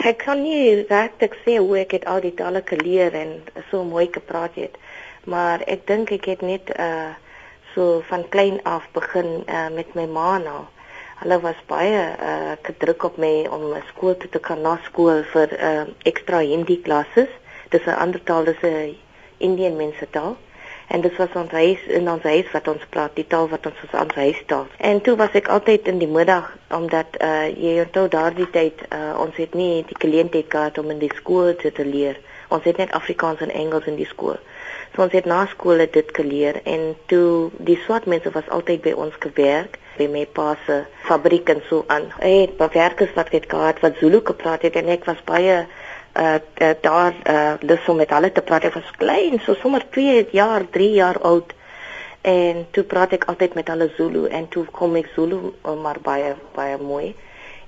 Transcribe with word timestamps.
Ek 0.00 0.22
kan 0.24 0.40
nie 0.40 0.86
regtig 0.88 1.34
sê 1.44 1.58
hoe 1.60 1.74
ek 1.82 1.90
het 1.92 2.04
al 2.08 2.22
die 2.24 2.32
tale 2.32 2.62
geleer 2.64 3.12
en 3.12 3.32
so 3.68 3.82
mooi 3.84 4.06
gepraat 4.14 4.54
het, 4.56 4.78
maar 5.28 5.60
ek 5.68 5.84
dink 5.90 6.12
ek 6.16 6.28
het 6.32 6.44
net 6.46 6.72
uh 6.80 7.12
so 7.74 8.00
van 8.08 8.24
klein 8.28 8.58
af 8.68 8.84
begin 8.92 9.44
uh, 9.48 9.68
met 9.72 9.94
my 9.96 10.04
ma 10.04 10.38
nou. 10.38 10.62
Hulle 11.20 11.38
was 11.44 11.60
baie 11.68 12.00
uh 12.28 12.56
gedruk 12.64 13.04
op 13.04 13.16
my 13.20 13.46
om 13.52 13.68
skool 13.92 14.16
toe 14.16 14.28
te 14.32 14.40
gaan 14.42 14.64
na 14.64 14.78
skool 14.88 15.22
vir 15.34 15.52
uh 15.56 15.84
ekstra 16.08 16.40
Hindi 16.40 16.80
klasse. 16.88 17.28
Dis 17.68 17.84
'n 17.86 18.00
ander 18.04 18.24
taal, 18.24 18.44
dis 18.44 18.64
'n 18.64 18.96
Indian 19.38 19.76
mense 19.76 20.08
taal. 20.10 20.36
En 20.92 21.00
dit 21.00 21.16
was 21.16 21.36
ons 21.40 21.52
huis 21.56 21.84
in 21.98 22.08
ons 22.12 22.22
huis 22.22 22.48
wat 22.52 22.66
ons 22.68 22.82
praat, 22.92 23.14
die 23.16 23.24
taal 23.34 23.46
wat 23.48 23.66
ons 23.70 23.78
ons 23.86 23.94
aan 24.00 24.10
huis 24.14 24.40
taal. 24.50 24.66
En 24.76 25.00
toe 25.00 25.14
was 25.16 25.32
ek 25.40 25.48
altyd 25.54 25.88
in 25.88 26.02
die 26.02 26.10
middag 26.18 26.50
omdat 26.76 27.16
uh 27.28 27.46
jy 27.48 27.78
onthou 27.86 28.08
daardie 28.12 28.48
tyd 28.52 28.82
uh 28.92 29.14
ons 29.24 29.38
het 29.40 29.56
nie 29.56 29.84
die 29.88 30.44
gehad 30.48 30.78
om 30.78 30.90
in 30.92 31.00
die 31.00 31.12
skool 31.16 31.54
te, 31.56 31.72
te 31.72 31.86
leer. 31.88 32.20
Ons 32.52 32.68
het 32.68 32.76
net 32.76 32.92
Afrikaans 32.92 33.40
en 33.40 33.54
Engels 33.62 33.88
in 33.88 33.96
die 33.96 34.08
skool. 34.10 34.36
So 34.92 35.06
ons 35.06 35.16
het 35.16 35.24
na 35.24 35.46
skool 35.48 35.80
dit 35.80 36.16
geleer 36.18 36.60
en 36.68 36.92
toe 37.08 37.50
die 37.56 37.78
swart 37.86 38.04
mense 38.04 38.30
was 38.36 38.48
altyd 38.48 38.84
by 38.84 38.92
ons 38.92 39.16
gewerk 39.24 39.80
by 39.96 40.08
my 40.12 40.26
pa 40.26 40.52
se 40.66 40.82
fabriek 41.06 41.48
en 41.52 41.62
so 41.68 41.84
aan. 41.88 42.10
Hey, 42.18 42.50
bewerkers 42.58 43.12
wat 43.16 43.32
het 43.32 43.48
gehad 43.48 43.80
wat 43.80 43.96
Zulu 44.00 44.20
gepraat 44.24 44.68
het 44.68 44.76
en 44.76 44.92
ek 44.92 45.08
was 45.08 45.24
baie 45.24 45.62
uh, 46.16 46.38
uh 46.60 46.74
daar 46.80 47.14
uh 47.28 47.54
lus 47.60 47.88
om 47.88 47.96
met 47.96 48.10
hulle 48.10 48.32
te 48.32 48.42
praat. 48.42 48.64
Ek 48.64 48.74
was 48.74 48.94
klein, 48.96 49.40
so 49.40 49.54
sommer 49.54 49.84
2 49.90 50.28
jaar, 50.32 50.64
3 50.70 50.90
jaar 50.92 51.20
oud. 51.20 51.52
En 52.22 52.66
toe 52.70 52.84
praat 52.84 53.12
ek 53.12 53.26
altyd 53.32 53.54
met 53.54 53.68
hulle 53.68 53.90
Zulu 53.96 54.28
en 54.28 54.48
toe 54.48 54.64
kom 54.70 54.96
ek 54.96 55.10
Zulu 55.14 55.40
uh, 55.64 55.76
maar 55.82 55.98
baie 56.02 56.34
baie 56.54 56.78
mooi. 56.78 57.14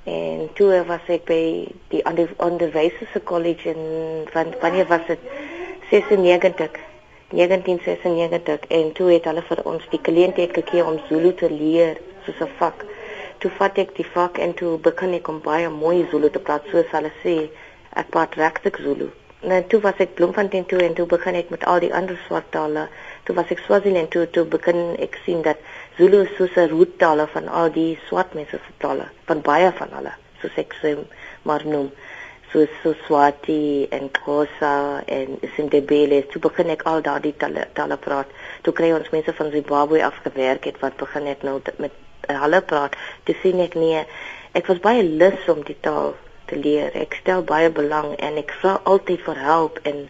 En 0.04 0.48
toe 0.54 0.82
was 0.86 1.06
ek 1.08 1.24
by 1.26 1.42
die 1.88 2.02
onderwyserse 2.36 3.22
college 3.24 3.72
in 3.72 4.26
van 4.32 4.52
wanneer 4.60 4.86
was 4.86 5.06
dit 5.08 5.18
96 5.90 6.82
1996 7.34 8.66
en 8.68 8.92
toe 8.92 9.08
het 9.10 9.24
hulle 9.24 9.42
vir 9.48 9.62
ons 9.66 9.86
die 9.90 10.00
geleentheid 10.02 10.52
gegee 10.54 10.84
om 10.84 11.00
Zulu 11.08 11.32
te 11.34 11.50
leer 11.50 11.98
soos 12.26 12.40
'n 12.40 12.50
vak. 12.58 12.84
Toe 13.38 13.50
vat 13.58 13.78
ek 13.78 13.96
die 13.96 14.06
vak 14.06 14.38
en 14.38 14.54
toe 14.54 14.78
begin 14.78 15.14
ek 15.14 15.28
om 15.28 15.40
baie 15.40 15.68
mooi 15.68 16.06
Zulu 16.10 16.30
te 16.30 16.38
praat 16.38 16.62
soos 16.70 16.90
hulle 16.90 17.12
sê. 17.24 17.48
Ek 17.94 18.10
praat 18.14 18.34
regtig 18.40 18.80
Zulu. 18.82 19.10
En 19.44 19.66
toe 19.68 19.80
was 19.84 19.98
ek 20.00 20.14
Bloemfontein 20.18 20.66
toe 20.66 20.80
en 20.82 20.94
toe 20.94 21.06
begin 21.06 21.36
ek 21.36 21.50
met 21.52 21.64
al 21.68 21.82
die 21.84 21.92
ander 21.94 22.16
swart 22.26 22.50
tale. 22.50 22.88
Toe 23.28 23.36
was 23.36 23.50
ek 23.52 23.60
Swaziland 23.66 24.10
toe 24.10 24.24
toe 24.30 24.44
begin 24.48 24.96
ek 25.04 25.18
sien 25.24 25.42
dat 25.42 25.60
Zulu 25.98 26.24
soos 26.36 26.56
'n 26.56 26.70
roottale 26.72 27.26
van 27.36 27.48
al 27.48 27.70
die 27.72 27.98
swart 28.08 28.34
mense 28.34 28.56
se 28.56 28.72
tale, 28.78 29.06
van 29.26 29.40
baie 29.40 29.70
van 29.72 29.92
hulle, 29.98 30.14
soos 30.40 30.56
ek 30.56 30.74
sê 30.82 30.96
maar 31.42 31.66
noem 31.66 31.90
soos 32.54 32.70
so 32.82 32.94
Swati 33.06 33.86
en 33.90 34.10
Xhosa 34.14 35.02
en 35.06 35.38
Sindebele 35.56 36.20
toe 36.30 36.40
begin 36.40 36.70
ek 36.70 36.84
al 36.86 37.02
daardie 37.02 37.34
tale, 37.36 37.66
tale 37.74 37.96
praat 37.98 38.30
toe 38.62 38.72
kry 38.72 38.92
ons 38.94 39.10
mense 39.10 39.32
van 39.38 39.50
Zimbabwe 39.50 40.04
afgewerk 40.06 40.68
het 40.70 40.78
wat 40.82 40.96
begin 40.96 41.26
het 41.26 41.42
nou 41.42 41.56
met 41.82 41.92
hulle 42.28 42.60
praat 42.62 42.94
toe 43.26 43.34
sien 43.42 43.58
ek 43.64 43.74
nee 43.74 44.04
ek 44.54 44.70
was 44.70 44.82
baie 44.86 45.02
lus 45.02 45.48
om 45.50 45.64
die 45.66 45.76
taal 45.82 46.14
te 46.54 46.60
leer 46.66 46.96
ek 47.04 47.18
stel 47.20 47.46
baie 47.52 47.70
belang 47.80 48.14
en 48.28 48.40
ek 48.42 48.54
vra 48.62 48.76
altyd 48.94 49.24
vir 49.28 49.42
hulp 49.48 49.80
en 49.90 50.04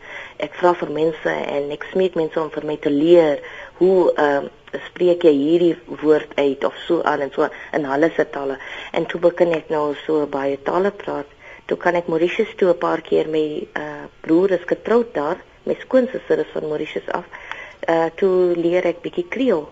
ek 0.46 0.58
vra 0.60 0.74
vir 0.82 0.96
mense 0.98 1.36
en 1.56 1.70
ek 1.78 1.88
smeek 1.92 2.18
mense 2.20 2.40
om 2.40 2.50
vir 2.56 2.68
my 2.72 2.76
te 2.86 2.92
leer 2.92 3.42
hoe 3.80 3.96
ehm 4.12 4.50
uh, 4.50 4.60
spreek 4.88 5.22
jy 5.22 5.30
hierdie 5.30 5.98
woord 6.00 6.32
uit 6.34 6.64
of 6.66 6.74
so 6.86 7.02
aan 7.06 7.20
en 7.22 7.30
so 7.34 7.46
in 7.78 7.84
hulle 7.86 8.08
se 8.16 8.24
tale 8.36 8.56
en 8.98 9.06
toe 9.06 9.20
begin 9.22 9.54
ek 9.54 9.70
nou 9.70 9.84
so 10.00 10.26
baie 10.26 10.56
tale 10.66 10.90
praat 11.02 11.30
toe 11.66 11.76
kan 11.80 11.96
ek 11.96 12.08
Mauritius 12.12 12.52
toe 12.60 12.68
'n 12.72 12.78
paar 12.78 13.00
keer 13.00 13.28
my 13.36 13.46
uh, 13.82 14.04
broer 14.24 14.50
is 14.58 14.66
getroud 14.72 15.14
daar, 15.14 15.38
my 15.64 15.76
skoonsister 15.84 16.38
is 16.38 16.52
van 16.52 16.68
Mauritius 16.68 17.08
af. 17.08 17.24
Uh 17.88 18.08
toe 18.20 18.52
leer 18.56 18.84
ek 18.92 19.02
bietjie 19.06 19.28
Kreol. 19.28 19.66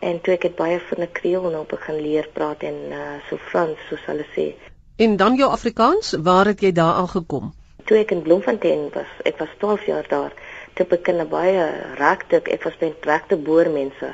En 0.00 0.20
toe 0.20 0.34
ek 0.34 0.48
het 0.48 0.56
baie 0.56 0.78
van 0.88 1.02
'n 1.02 1.12
Kreol 1.12 1.50
nou 1.50 1.64
begin 1.66 2.00
leer 2.06 2.28
praat 2.32 2.62
en 2.62 2.78
uh 2.92 3.18
so 3.28 3.36
Frans 3.36 3.78
soos 3.88 4.06
hulle 4.06 4.26
sê. 4.36 4.54
En 4.96 5.16
dan 5.16 5.34
jou 5.36 5.50
Afrikaans, 5.50 6.14
waar 6.22 6.46
het 6.46 6.60
jy 6.60 6.72
daar 6.72 6.94
aangekom? 6.94 7.50
Toe 7.84 7.98
ek 8.00 8.14
in 8.14 8.22
Bloemfontein 8.24 8.86
was, 8.94 9.10
ek 9.28 9.36
was 9.42 9.50
12 9.60 9.82
jaar 9.84 10.06
daar, 10.08 10.32
toe 10.72 10.86
begin 10.88 11.20
ek 11.20 11.28
baie 11.28 11.66
regte, 11.98 12.40
ek 12.40 12.64
was 12.64 12.78
by 12.80 12.88
regte 13.04 13.36
boermense 13.36 14.08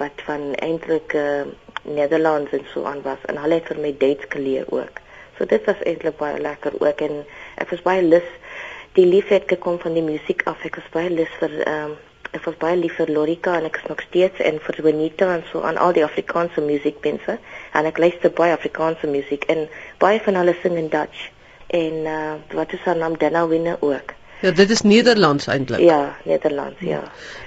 wat 0.00 0.24
van 0.26 0.50
eintlik 0.66 1.14
uh 1.14 1.46
Nederlands 1.86 2.50
en 2.50 2.64
so 2.72 2.82
aan 2.90 3.04
was 3.04 3.22
en 3.30 3.38
hulle 3.38 3.60
het 3.60 3.68
vir 3.70 3.78
my 3.78 3.92
Duits 3.94 4.26
geleer 4.34 4.66
ook. 4.74 4.98
So 5.38 5.46
dit 5.46 5.62
was 5.70 5.84
eintlik 5.86 6.18
baie 6.18 6.40
lekker 6.42 6.74
ook 6.80 7.04
en 7.06 7.22
ek 7.62 7.70
was 7.70 7.84
baie 7.86 8.02
lus 8.02 8.26
die 8.98 9.06
liefheid 9.06 9.46
gekom 9.46 9.78
van 9.78 9.94
die 9.94 10.02
musiek 10.02 10.42
af. 10.50 10.64
Ek 10.66 10.80
was 10.80 10.90
baie 10.90 11.14
lus 11.14 11.30
vir 11.38 11.54
ehm 11.62 11.92
um, 11.92 11.96
ek 12.36 12.44
was 12.44 12.56
baie 12.60 12.76
lief 12.76 12.96
vir 12.98 13.10
Lorika 13.12 13.54
en 13.56 13.66
ek 13.68 13.78
is 13.80 13.88
nog 13.90 14.00
steeds 14.04 14.40
en 14.48 14.58
vir 14.64 14.80
Bonita 14.84 15.28
en 15.34 15.44
so 15.50 15.62
aan 15.68 15.78
al 15.80 15.94
die 15.96 16.04
Afrikaanse 16.04 16.64
musiekpense 16.64 17.36
en 17.78 17.88
ek 17.90 18.00
luister 18.02 18.32
baie 18.40 18.54
Afrikaanse 18.56 19.08
musiek 19.10 19.46
en 19.52 19.66
baie 19.98 20.20
van 20.24 20.38
hulle 20.40 20.56
sing 20.62 20.76
in 20.76 20.88
Dutch 20.92 21.30
en 21.66 22.06
uh, 22.06 22.34
wat 22.54 22.72
is 22.72 22.84
haar 22.84 22.96
naam 22.96 23.18
Dana 23.18 23.46
Winne 23.46 23.76
ook. 23.80 24.14
Ja, 24.40 24.50
dit 24.50 24.70
is 24.70 24.82
Nederlands 24.82 25.46
eintlik. 25.46 25.80
Ja, 25.80 26.16
Nederlands, 26.24 26.80
ja. 26.80 27.00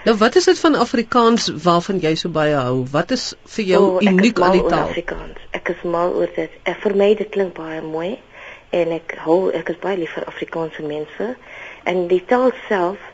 Nou 0.03 0.17
wat 0.17 0.35
is 0.35 0.45
dit 0.49 0.59
van 0.59 0.75
Afrikaans 0.75 1.51
waarvan 1.63 1.99
jy 2.01 2.15
so 2.15 2.29
baie 2.33 2.55
hou? 2.55 2.85
Wat 2.91 3.11
is 3.11 3.33
vir 3.45 3.65
jou 3.65 3.83
oh, 3.83 4.01
uniek 4.01 4.39
aan 4.41 4.57
die 4.57 4.65
taal? 4.65 4.89
Afrikaans. 4.89 5.37
Ek 5.51 5.69
is 5.69 5.83
mal 5.85 6.15
oor 6.17 6.31
dit. 6.35 6.55
Ek 6.63 6.81
vir 6.81 6.95
my 6.97 7.11
dit 7.19 7.29
klink 7.29 7.53
baie 7.59 7.81
mooi 7.85 8.17
en 8.73 8.95
ek 8.97 9.13
hou 9.25 9.51
ek 9.53 9.69
is 9.69 9.77
baie 9.83 9.99
lief 10.01 10.15
vir 10.17 10.25
Afrikaanse 10.29 10.85
mense 10.85 11.29
en 11.89 12.03
die 12.09 12.21
taal 12.25 12.49
self 12.67 13.05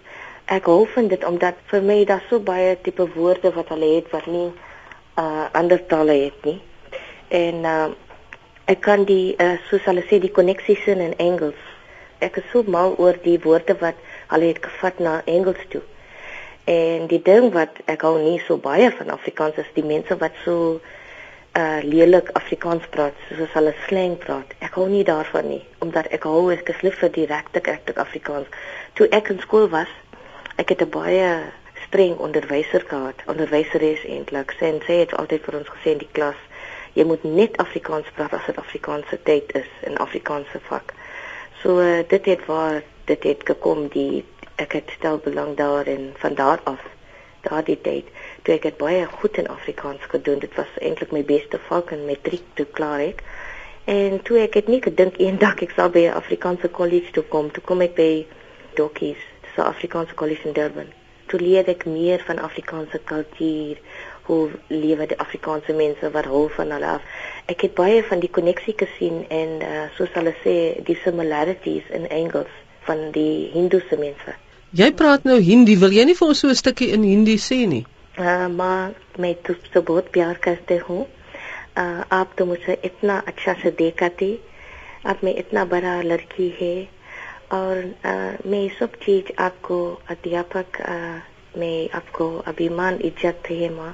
ek 0.52 0.72
hou 0.72 0.86
van 0.96 1.12
dit 1.12 1.28
omdat 1.28 1.60
vir 1.72 1.84
my 1.84 2.00
daar 2.08 2.24
so 2.30 2.40
baie 2.40 2.76
tipe 2.88 3.08
woorde 3.16 3.52
wat 3.56 3.76
hulle 3.76 3.92
het 3.98 4.08
wat 4.16 4.28
nie 4.32 4.48
uh 5.20 5.46
ander 5.52 5.84
tale 5.92 6.16
het 6.24 6.48
nie. 6.48 6.58
En 7.28 7.64
uh 7.76 7.86
ek 8.66 8.82
kan 8.82 9.06
die 9.06 9.36
uh, 9.40 9.58
soos 9.70 9.86
hulle 9.86 10.04
sê 10.10 10.20
die 10.20 10.34
koneksies 10.34 10.88
in 10.88 11.14
Engels 11.18 11.62
ek 12.20 12.40
is 12.40 12.48
so 12.52 12.64
mal 12.64 12.96
oor 13.02 13.18
die 13.24 13.38
woorde 13.44 13.76
wat 13.82 14.00
hulle 14.32 14.52
het 14.54 14.62
gevat 14.64 15.00
na 15.00 15.16
Engels 15.30 15.62
toe. 15.70 15.82
En 16.66 17.08
die 17.12 17.22
ding 17.22 17.52
wat 17.54 17.82
ek 17.92 18.06
hou 18.08 18.16
nie 18.18 18.40
so 18.48 18.58
baie 18.62 18.90
van 18.98 19.12
Afrikaans 19.14 19.60
is 19.62 19.74
die 19.76 19.86
mense 19.86 20.18
wat 20.22 20.38
so 20.46 20.80
uh 21.56 21.80
lelik 21.88 22.34
Afrikaans 22.36 22.88
praat, 22.92 23.20
soos 23.30 23.54
hulle 23.56 23.72
slang 23.86 24.18
praat. 24.20 24.56
Ek 24.60 24.76
hou 24.76 24.90
nie 24.92 25.06
daarvan 25.08 25.48
nie, 25.48 25.62
omdat 25.86 26.10
ek 26.16 26.26
hou 26.28 26.50
ek 26.52 26.74
is 26.74 26.82
lief 26.84 26.98
vir 27.00 27.14
direkte 27.16 27.62
regte 27.64 27.96
Afrikaans. 28.02 28.50
Toe 29.00 29.08
ek 29.16 29.32
in 29.32 29.40
skool 29.44 29.70
was, 29.72 29.92
ek 30.58 30.74
het 30.74 30.82
'n 30.82 30.92
baie 30.92 31.30
streng 31.86 32.18
onderwyser 32.18 32.84
gehad, 32.90 33.24
onderwyseres 33.28 34.04
eintlik. 34.04 34.52
Sy 34.60 34.66
het, 34.66 34.88
het 34.88 35.14
altyd 35.14 35.46
vir 35.46 35.60
ons 35.62 35.70
gesê 35.70 35.92
in 35.96 36.04
die 36.04 36.12
klas, 36.12 36.42
jy 36.96 37.06
moet 37.08 37.24
net 37.28 37.58
Afrikaans 37.62 38.10
praat 38.16 38.34
as 38.38 38.48
dit 38.50 38.60
Afrikaanse 38.62 39.20
tyd 39.28 39.52
is 39.60 39.70
in 39.88 39.98
Afrikaanse 40.04 40.62
vak. 40.70 40.94
So 41.62 41.80
uh, 41.84 42.04
dit 42.08 42.26
het 42.32 42.46
waar 42.50 42.82
dit 43.10 43.24
het 43.24 43.44
gekom 43.46 43.88
die 43.94 44.24
ek 44.62 44.78
het 44.80 44.94
stel 44.96 45.20
belang 45.24 45.56
daarin 45.60 46.14
van 46.22 46.38
daar 46.40 46.62
af 46.64 46.82
daardie 47.46 47.78
tyd 47.82 48.08
toe 48.44 48.56
ek 48.56 48.70
het 48.70 48.78
baie 48.82 49.06
goed 49.20 49.38
in 49.38 49.52
Afrikaans 49.52 50.08
gedoen. 50.10 50.40
Dit 50.40 50.56
was 50.56 50.72
eintlik 50.80 51.12
my 51.12 51.24
beste 51.28 51.60
vak 51.68 51.92
in 51.92 52.08
matriek 52.08 52.46
toe 52.58 52.66
klaar 52.80 53.04
ek. 53.04 53.22
En 53.86 54.22
toe 54.26 54.40
ek 54.42 54.58
het 54.62 54.72
nie 54.72 54.82
gedink 54.82 55.20
eendag 55.22 55.62
ek 55.62 55.76
sal 55.78 55.92
by 55.94 56.08
'n 56.08 56.18
Afrikaanse 56.22 56.70
kollege 56.80 57.12
toe 57.12 57.24
kom. 57.24 57.52
Toe 57.52 57.64
kom 57.64 57.82
ek 57.82 57.96
by 57.96 58.26
Dokkies 58.76 59.22
die 59.56 59.64
Afrikaanse 59.64 60.14
kollege 60.14 60.48
in 60.48 60.54
Durban. 60.54 60.90
Toe 61.32 61.40
leer 61.40 61.68
ek 61.72 61.86
meer 61.86 62.24
van 62.28 62.40
Afrikaanse 62.40 63.00
kultuur 63.04 63.78
hoe 64.29 64.51
lewe 64.69 65.07
die 65.07 65.19
Afrikaanse 65.19 65.73
mense 65.73 66.11
wat 66.15 66.29
hou 66.31 66.49
van 66.57 66.71
hulle 66.71 66.87
af. 66.97 67.03
Ek 67.47 67.65
het 67.67 67.75
baie 67.75 68.03
van 68.07 68.21
die 68.23 68.31
koneksie 68.31 68.75
gesien 68.79 69.25
en 69.29 69.57
uh, 69.67 69.87
soos 69.97 70.13
hulle 70.15 70.35
sê 70.45 70.57
die 70.87 70.99
similarities 71.05 71.89
in 71.91 72.07
Engels 72.09 72.53
van 72.87 73.11
die 73.17 73.51
Hindoese 73.55 73.99
mense. 73.99 74.37
Jy 74.71 74.93
praat 74.95 75.25
nou 75.27 75.41
Hindi, 75.43 75.75
wil 75.81 75.95
jy 75.97 76.05
nie 76.07 76.19
vir 76.19 76.29
ons 76.29 76.45
so 76.45 76.49
'n 76.49 76.55
stukkie 76.55 76.93
in 76.95 77.03
Hindi 77.03 77.39
sê 77.39 77.67
nie? 77.67 77.85
Uh, 78.19 78.49
maar 78.49 78.93
मैं 79.19 79.35
तुझसे 79.47 79.81
बहुत 79.81 80.11
प्यार 80.13 80.39
करते 80.45 80.77
हूँ 80.89 81.07
uh, 81.79 82.05
आप 82.13 82.35
तो 82.39 82.47
मुझे 82.47 82.81
इतना 82.85 83.19
अच्छा 83.27 83.53
से 83.63 83.71
देखा 83.79 84.09
थी 84.21 84.33
आप 85.07 85.25
में 85.25 85.35
इतना 85.37 85.65
बड़ा 85.65 86.01
लड़की 86.03 86.49
है 86.61 86.77
और 87.53 87.83
uh, 88.07 88.47
मैं 88.47 88.69
सब 88.79 88.99
चीज 89.05 89.33
आपको 89.39 89.79
अध्यापक 90.11 90.81
uh, 90.83 91.19
my 91.56 91.90
afko 91.92 92.42
abiman 92.46 93.00
izzat 93.00 93.44
the 93.48 93.70
ma. 93.70 93.94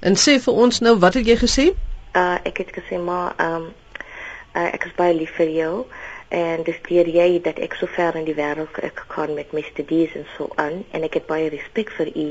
En 0.00 0.14
sê 0.14 0.38
vir 0.44 0.54
ons 0.64 0.80
nou 0.80 0.94
wat 0.98 1.14
het 1.18 1.26
jy 1.26 1.36
gesê? 1.40 1.66
Uh 2.14 2.38
ek 2.48 2.62
het 2.64 2.74
gesê 2.76 3.00
ma 3.02 3.32
um 3.38 3.70
uh, 4.54 4.68
ek 4.72 4.86
is 4.90 4.94
baie 4.96 5.14
lief 5.14 5.34
vir 5.36 5.50
jou. 5.56 5.72
En 6.28 6.62
dis 6.64 6.76
deur 6.88 7.08
jy 7.08 7.40
dat 7.44 7.58
ek 7.58 7.74
so 7.80 7.88
ver 7.96 8.16
in 8.20 8.26
die 8.28 8.36
wêreld 8.36 8.78
ek 8.84 9.04
kan 9.08 9.34
met 9.34 9.52
my 9.56 9.64
studies 9.70 10.14
en 10.14 10.26
so 10.36 10.50
aan. 10.56 10.84
En 10.92 11.02
ek 11.02 11.20
het 11.20 11.26
baie 11.26 11.48
respek 11.48 11.90
vir 11.96 12.12
u. 12.14 12.30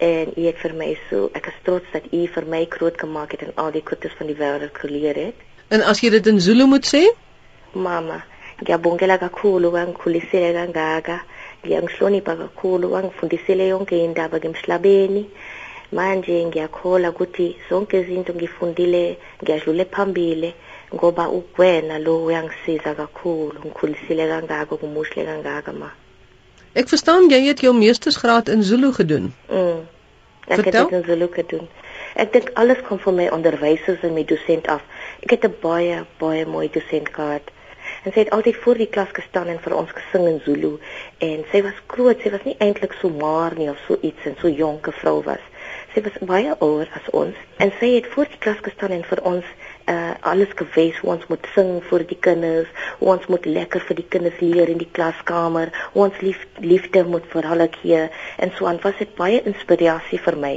En 0.00 0.32
u 0.36 0.46
het 0.46 0.58
vir 0.62 0.74
my 0.74 0.94
so 1.10 1.28
ek 1.34 1.52
is 1.52 1.60
trots 1.68 1.92
dat 1.92 2.08
u 2.12 2.24
vir 2.34 2.48
my 2.48 2.64
groot 2.70 2.96
gemaak 2.98 3.36
het 3.36 3.44
en 3.48 3.54
al 3.56 3.72
die 3.76 3.84
goedes 3.84 4.16
van 4.18 4.32
die 4.32 4.38
wêreld 4.38 4.82
geleer 4.84 5.24
het. 5.26 5.46
En 5.68 5.84
as 5.86 6.00
jy 6.00 6.10
dit 6.10 6.26
in 6.26 6.40
Zulu 6.40 6.66
moet 6.66 6.86
sê? 6.88 7.04
Mama 7.72 8.22
ngiyabongela 8.60 9.18
kakhulu 9.18 9.72
kangikhulisile 9.72 10.52
kangaka 10.52 11.20
ngiyangihlonipha 11.64 12.36
kakhulu 12.36 12.92
wangifundisile 12.92 13.68
yonke 13.68 14.04
indaba 14.04 14.36
ngemhlabeni 14.38 15.22
manje 15.92 16.44
ngiyakhola 16.44 17.10
ukuthi 17.10 17.56
zonke 17.68 18.00
izinto 18.00 18.32
ngifundile 18.34 19.18
ngiyadlule 19.42 19.84
phambili 19.84 20.50
ngoba 20.94 21.28
ukwena 21.28 21.98
lo 21.98 22.24
uyangisiza 22.24 22.94
kakhulu 22.94 23.58
ngikhulisile 23.66 24.24
kangaka 24.30 24.76
kumuhle 24.76 25.20
kangaka 25.24 25.72
ma 25.72 25.90
Ek 26.70 26.86
verstaan 26.86 27.26
jy 27.26 27.48
het 27.48 27.60
jou 27.64 27.72
meestersgraad 27.74 28.48
in 28.48 28.62
Zulu 28.62 28.92
gedoen. 28.94 29.32
Mm. 29.50 29.80
Ek 30.46 30.60
Vertel? 30.60 30.84
het 30.84 30.90
dit 30.90 30.98
in 30.98 31.04
Zulu 31.08 31.26
gedoen. 31.34 31.64
Ek 32.14 32.30
dink 32.32 32.50
alles 32.54 32.78
kom 32.86 32.98
van 33.02 33.16
my 33.18 33.26
onderwysers 33.34 34.04
en 34.06 34.14
my 34.14 34.22
dosent 34.24 34.68
af. 34.70 34.84
Ek 35.26 35.34
het 35.34 35.44
'n 35.48 35.56
baie 35.62 36.04
baie 36.18 36.46
mooi 36.46 36.68
dosent 36.70 37.10
gehad. 37.10 37.42
En 38.02 38.12
sy 38.12 38.22
het 38.22 38.30
altyd 38.32 38.56
voor 38.56 38.78
die 38.80 38.88
klas 38.88 39.10
gestaan 39.12 39.50
en 39.52 39.58
vir 39.60 39.74
ons 39.76 39.90
gesing 39.92 40.22
in 40.28 40.38
Zulu 40.44 40.70
en 41.26 41.42
sy 41.50 41.60
was 41.66 41.80
groot, 41.92 42.22
sy 42.24 42.30
was 42.32 42.46
nie 42.48 42.54
eintlik 42.64 42.94
so 42.96 43.12
maar 43.12 43.52
nie 43.58 43.68
of 43.68 43.82
so 43.84 43.98
iets 44.00 44.24
en 44.24 44.38
so 44.40 44.48
jonke 44.48 44.94
vrou 45.02 45.18
was. 45.26 45.42
Sy 45.92 46.00
was 46.06 46.16
baie 46.30 46.54
ouer 46.64 46.88
as 46.96 47.10
ons 47.20 47.36
en 47.60 47.74
sy 47.76 47.92
het 47.98 48.08
voor 48.14 48.32
die 48.32 48.40
klas 48.46 48.64
gestaan 48.64 48.96
en 48.96 49.04
vir 49.04 49.24
ons 49.32 49.44
uh, 49.44 50.16
alles 50.32 50.56
gewys 50.62 50.96
hoe 51.04 51.12
ons 51.18 51.28
moet 51.28 51.52
sing 51.52 51.76
vir 51.92 52.08
die 52.08 52.20
kinders, 52.28 52.72
hoe 53.02 53.12
ons 53.18 53.28
moet 53.28 53.52
lekker 53.60 53.84
vir 53.90 54.00
die 54.00 54.08
kinders 54.16 54.40
leer 54.40 54.72
in 54.72 54.80
die 54.80 54.92
klaskamer, 54.96 55.68
hoe 55.92 56.08
ons 56.08 56.24
lief, 56.24 56.40
liefde 56.64 57.04
moet 57.04 57.28
vir 57.36 57.52
hulle 57.52 57.70
gee 57.82 58.04
en 58.40 58.56
so 58.56 58.70
aan 58.70 58.80
was 58.80 58.96
dit 58.96 59.16
baie 59.20 59.44
inspirasie 59.44 60.24
vir 60.24 60.40
my. 60.40 60.56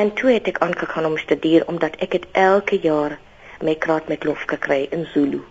En 0.00 0.16
toe 0.16 0.32
het 0.32 0.48
ek 0.48 0.64
aangegaan 0.64 1.12
om 1.12 1.20
te 1.20 1.28
studeer 1.28 1.68
omdat 1.68 2.00
ek 2.00 2.22
het 2.22 2.30
elke 2.32 2.80
jaar 2.80 3.20
my 3.60 3.76
graad 3.80 4.08
met 4.08 4.24
lof 4.24 4.48
gekry 4.48 4.86
in 4.88 5.04
Zulu. 5.12 5.44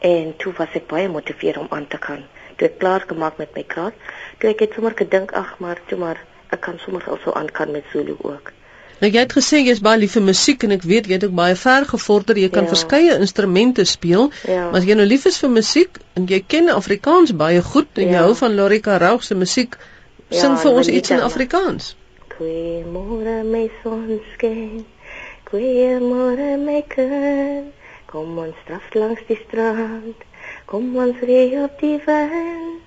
En 0.00 0.32
toe 0.36 0.52
was 0.56 0.76
ek 0.78 0.86
baie 0.88 1.06
gemotiveerd 1.06 1.56
om 1.60 1.66
aan 1.70 1.86
te 1.86 1.98
gaan. 2.00 2.22
Toe 2.56 2.68
ek 2.68 2.78
klaar 2.80 3.04
gemaak 3.08 3.36
met 3.36 3.52
my 3.56 3.64
graad, 3.68 3.96
toe 4.38 4.48
ek 4.50 4.64
het 4.64 4.76
sommer 4.76 4.96
gedink 4.96 5.34
ag 5.36 5.58
maar 5.60 5.80
toe 5.88 5.98
maar 6.00 6.22
ek 6.50 6.62
kan 6.64 6.80
sommer 6.80 7.04
also 7.08 7.32
aangaan 7.36 7.70
met 7.76 7.84
Zulu 7.92 8.16
ook. 8.18 8.52
Nou 9.00 9.08
jy 9.12 9.20
het 9.22 9.32
gesê 9.32 9.62
jy's 9.64 9.80
baie 9.84 10.00
lief 10.00 10.12
vir 10.16 10.24
musiek 10.26 10.64
en 10.66 10.74
ek 10.76 10.82
weet 10.88 11.06
jy 11.08 11.16
het 11.16 11.24
ook 11.24 11.36
baie 11.36 11.54
ver 11.56 11.86
gevorder. 11.88 12.36
Jy 12.36 12.50
kan 12.52 12.66
ja. 12.66 12.72
verskeie 12.72 13.14
instrumente 13.16 13.84
speel. 13.88 14.28
Ja. 14.44 14.66
Maar 14.68 14.80
as 14.82 14.88
jy 14.88 14.96
nou 14.98 15.06
lief 15.08 15.24
is 15.30 15.40
vir 15.40 15.52
musiek 15.54 16.00
en 16.20 16.28
jy 16.28 16.42
ken 16.44 16.68
Afrikaans 16.74 17.32
baie 17.32 17.62
goed 17.64 17.88
en 17.96 18.10
ja. 18.10 18.18
jy 18.18 18.26
hou 18.26 18.34
van 18.42 18.56
Lorika 18.58 18.98
Raug 19.00 19.24
se 19.24 19.36
musiek, 19.36 19.76
ja, 20.28 20.42
sing 20.42 20.58
vir 20.60 20.80
ons 20.82 20.92
iets 20.92 21.16
in 21.16 21.24
Afrikaans. 21.24 21.94
Goeiemôre 22.36 23.40
my 23.48 23.66
sonskyn. 23.80 24.84
Goeiemôre 25.48 26.56
my 26.60 26.80
kind. 26.92 27.76
Kom 28.09 28.37
ons 28.37 28.55
stap 28.63 28.93
langs 28.93 29.21
die 29.27 29.39
strand. 29.47 30.25
Kom 30.65 30.95
ons 30.95 31.21
ry 31.21 31.45
op 31.63 31.79
die 31.79 31.99
wand. 32.05 32.81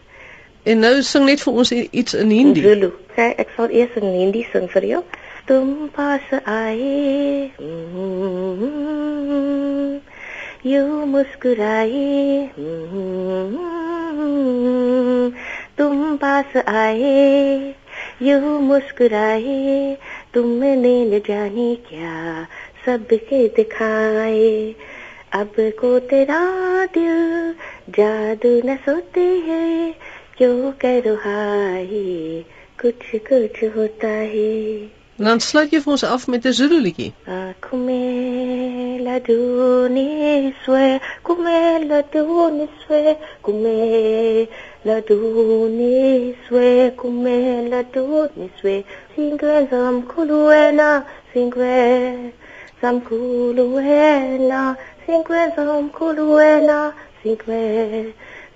En 0.65 0.85
nou 0.85 1.03
sing 1.03 1.25
net 1.25 1.41
vir 1.41 1.63
ons 1.63 1.73
iets 1.73 2.15
in 2.15 2.31
Hindi. 2.31 2.63
Zulu. 2.67 2.93
Ek 3.17 3.49
sal 3.57 3.71
eers 3.71 3.97
in 4.01 4.11
Hindi 4.13 4.45
sing 4.53 4.69
vir 4.73 4.93
jou. 4.93 5.03
तुम 5.49 5.69
पास 5.97 6.33
आए 6.35 7.51
यू 10.67 10.83
मुस्कुराए 11.13 12.51
तुम 15.79 16.17
पास 16.17 16.57
आए 16.57 17.15
यू 18.23 18.59
मुस्कुराए 18.59 19.97
तुमने 20.35 20.95
न 21.05 21.21
जाने 21.29 21.75
क्या 21.89 22.47
सबके 22.87 23.47
दिखाए 23.57 24.75
अब 25.34 25.54
को 25.60 26.00
तेरा 26.00 26.42
दिल 26.86 27.56
जादू 27.90 28.62
न 28.66 28.76
सोते 28.76 29.28
है 29.48 29.96
क्यों 30.38 30.72
करो 30.72 31.16
हाई 31.16 32.46
कुछ 32.82 33.10
कुछ 33.16 33.64
होता 33.76 34.08
है 34.08 34.90
dan 35.20 35.40
sluit 35.40 35.70
je 35.72 35.80
voor 35.84 35.94
ons 35.94 36.04
af 36.04 36.24
met 36.28 36.44
de 36.44 36.52
Zulu-liedje. 36.54 37.12
Singwe 49.16 49.56
zam 49.72 49.96
kuluena, 50.12 50.90
singwe 51.34 51.76
zam 52.82 52.96
kuluena. 53.02 54.62
Zamkhuluwena, 55.08 55.56
singwe 55.56 55.64
zamkhuluwena, 55.66 56.94
singwe 57.22 57.62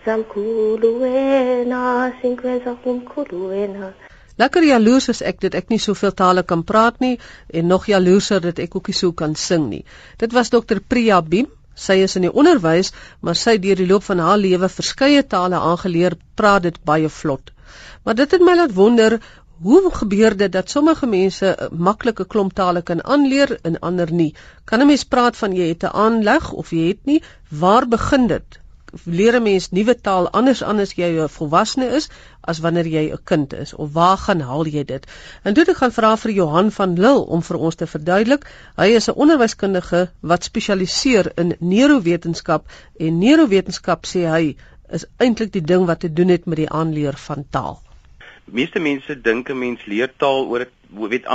zamkhuluwena, 0.05 1.81
singwe 2.21 2.59
zamkhuluwena, 2.59 2.59
singwe 2.59 2.59
zamkhuluwena. 2.65 3.93
Lekker 4.37 4.63
jaloers 4.69 5.07
is 5.09 5.23
ek 5.25 5.39
dat 5.41 5.55
ek 5.57 5.71
nie 5.73 5.81
soveel 5.81 6.11
tale 6.13 6.43
kan 6.45 6.61
praat 6.71 6.99
nie 7.01 7.15
en 7.59 7.71
nog 7.71 7.87
jaloerser 7.89 8.41
dat 8.43 8.59
ek 8.61 8.75
ook 8.77 8.89
nie 8.91 8.97
so 8.97 9.15
kan 9.21 9.33
sing 9.43 9.65
nie. 9.71 9.83
Dit 10.21 10.35
was 10.37 10.53
dokter 10.53 10.81
Priya 10.93 11.21
Bim. 11.21 11.47
Sy 11.77 11.95
is 12.03 12.15
in 12.17 12.25
die 12.25 12.33
onderwys, 12.33 12.91
maar 13.21 13.37
sy 13.37 13.55
deur 13.61 13.77
die 13.77 13.87
loop 13.89 14.05
van 14.05 14.21
haar 14.21 14.37
lewe 14.41 14.69
verskeie 14.69 15.23
tale 15.33 15.57
aangeleer, 15.57 16.15
praat 16.37 16.63
dit 16.65 16.77
baie 16.89 17.09
vlot. 17.09 17.51
Maar 18.05 18.17
dit 18.17 18.33
het 18.33 18.45
my 18.45 18.55
laat 18.57 18.73
wonder, 18.77 19.17
hoe 19.61 19.91
gebeur 19.93 20.37
dit 20.37 20.51
dat 20.51 20.69
sommige 20.69 21.07
mense 21.07 21.55
'n 21.59 21.81
maklike 21.87 22.25
klomp 22.25 22.53
tale 22.53 22.81
kan 22.81 23.03
aanleer 23.03 23.59
en 23.61 23.79
ander 23.79 24.11
nie? 24.11 24.35
Kan 24.65 24.81
'n 24.81 24.87
mens 24.87 25.03
praat 25.03 25.37
van 25.37 25.55
jy 25.55 25.67
het 25.67 25.83
'n 25.83 25.95
aanleg 26.05 26.51
of 26.51 26.71
jy 26.71 26.87
het 26.87 27.05
nie? 27.05 27.23
Waar 27.49 27.87
begin 27.87 28.27
dit? 28.27 28.59
leer 29.05 29.35
'n 29.35 29.43
mens 29.43 29.65
nuwe 29.77 29.93
taal 30.01 30.29
anders 30.39 30.61
anders 30.63 30.93
jy 30.99 31.07
'n 31.23 31.29
volwassene 31.37 31.87
is 31.97 32.05
as 32.51 32.59
wanneer 32.65 32.87
jy 32.87 33.03
'n 33.11 33.23
kind 33.31 33.53
is 33.53 33.73
of 33.73 33.91
waar 33.93 34.17
gaan 34.17 34.39
haal 34.39 34.65
jy 34.65 34.83
dit? 34.83 35.07
En 35.43 35.53
toe 35.53 35.65
ek 35.73 35.77
gaan 35.77 35.91
vra 35.91 36.11
vir 36.17 36.31
Johan 36.31 36.71
van 36.71 36.93
Lille 36.93 37.25
om 37.37 37.41
vir 37.41 37.57
ons 37.57 37.75
te 37.75 37.87
verduidelik. 37.87 38.47
Hy 38.77 38.87
is 38.99 39.09
'n 39.09 39.19
onderwyskundige 39.25 40.09
wat 40.21 40.43
spesialiseer 40.43 41.31
in 41.35 41.55
neurowetenskap 41.59 42.71
en 42.97 43.19
neurowetenskap 43.19 44.05
sê 44.05 44.23
hy 44.35 44.55
is 44.89 45.05
eintlik 45.17 45.51
die 45.51 45.67
ding 45.73 45.85
wat 45.85 45.99
te 45.99 46.13
doen 46.13 46.29
het 46.29 46.45
met 46.45 46.57
die 46.57 46.69
aanleer 46.69 47.17
van 47.17 47.45
taal. 47.49 47.86
Meeste 48.47 48.79
mense 48.79 49.21
dink 49.21 49.49
'n 49.49 49.59
mens 49.59 49.85
leer 49.85 50.11
taal 50.17 50.45
oor 50.47 50.63
weet 51.11 51.25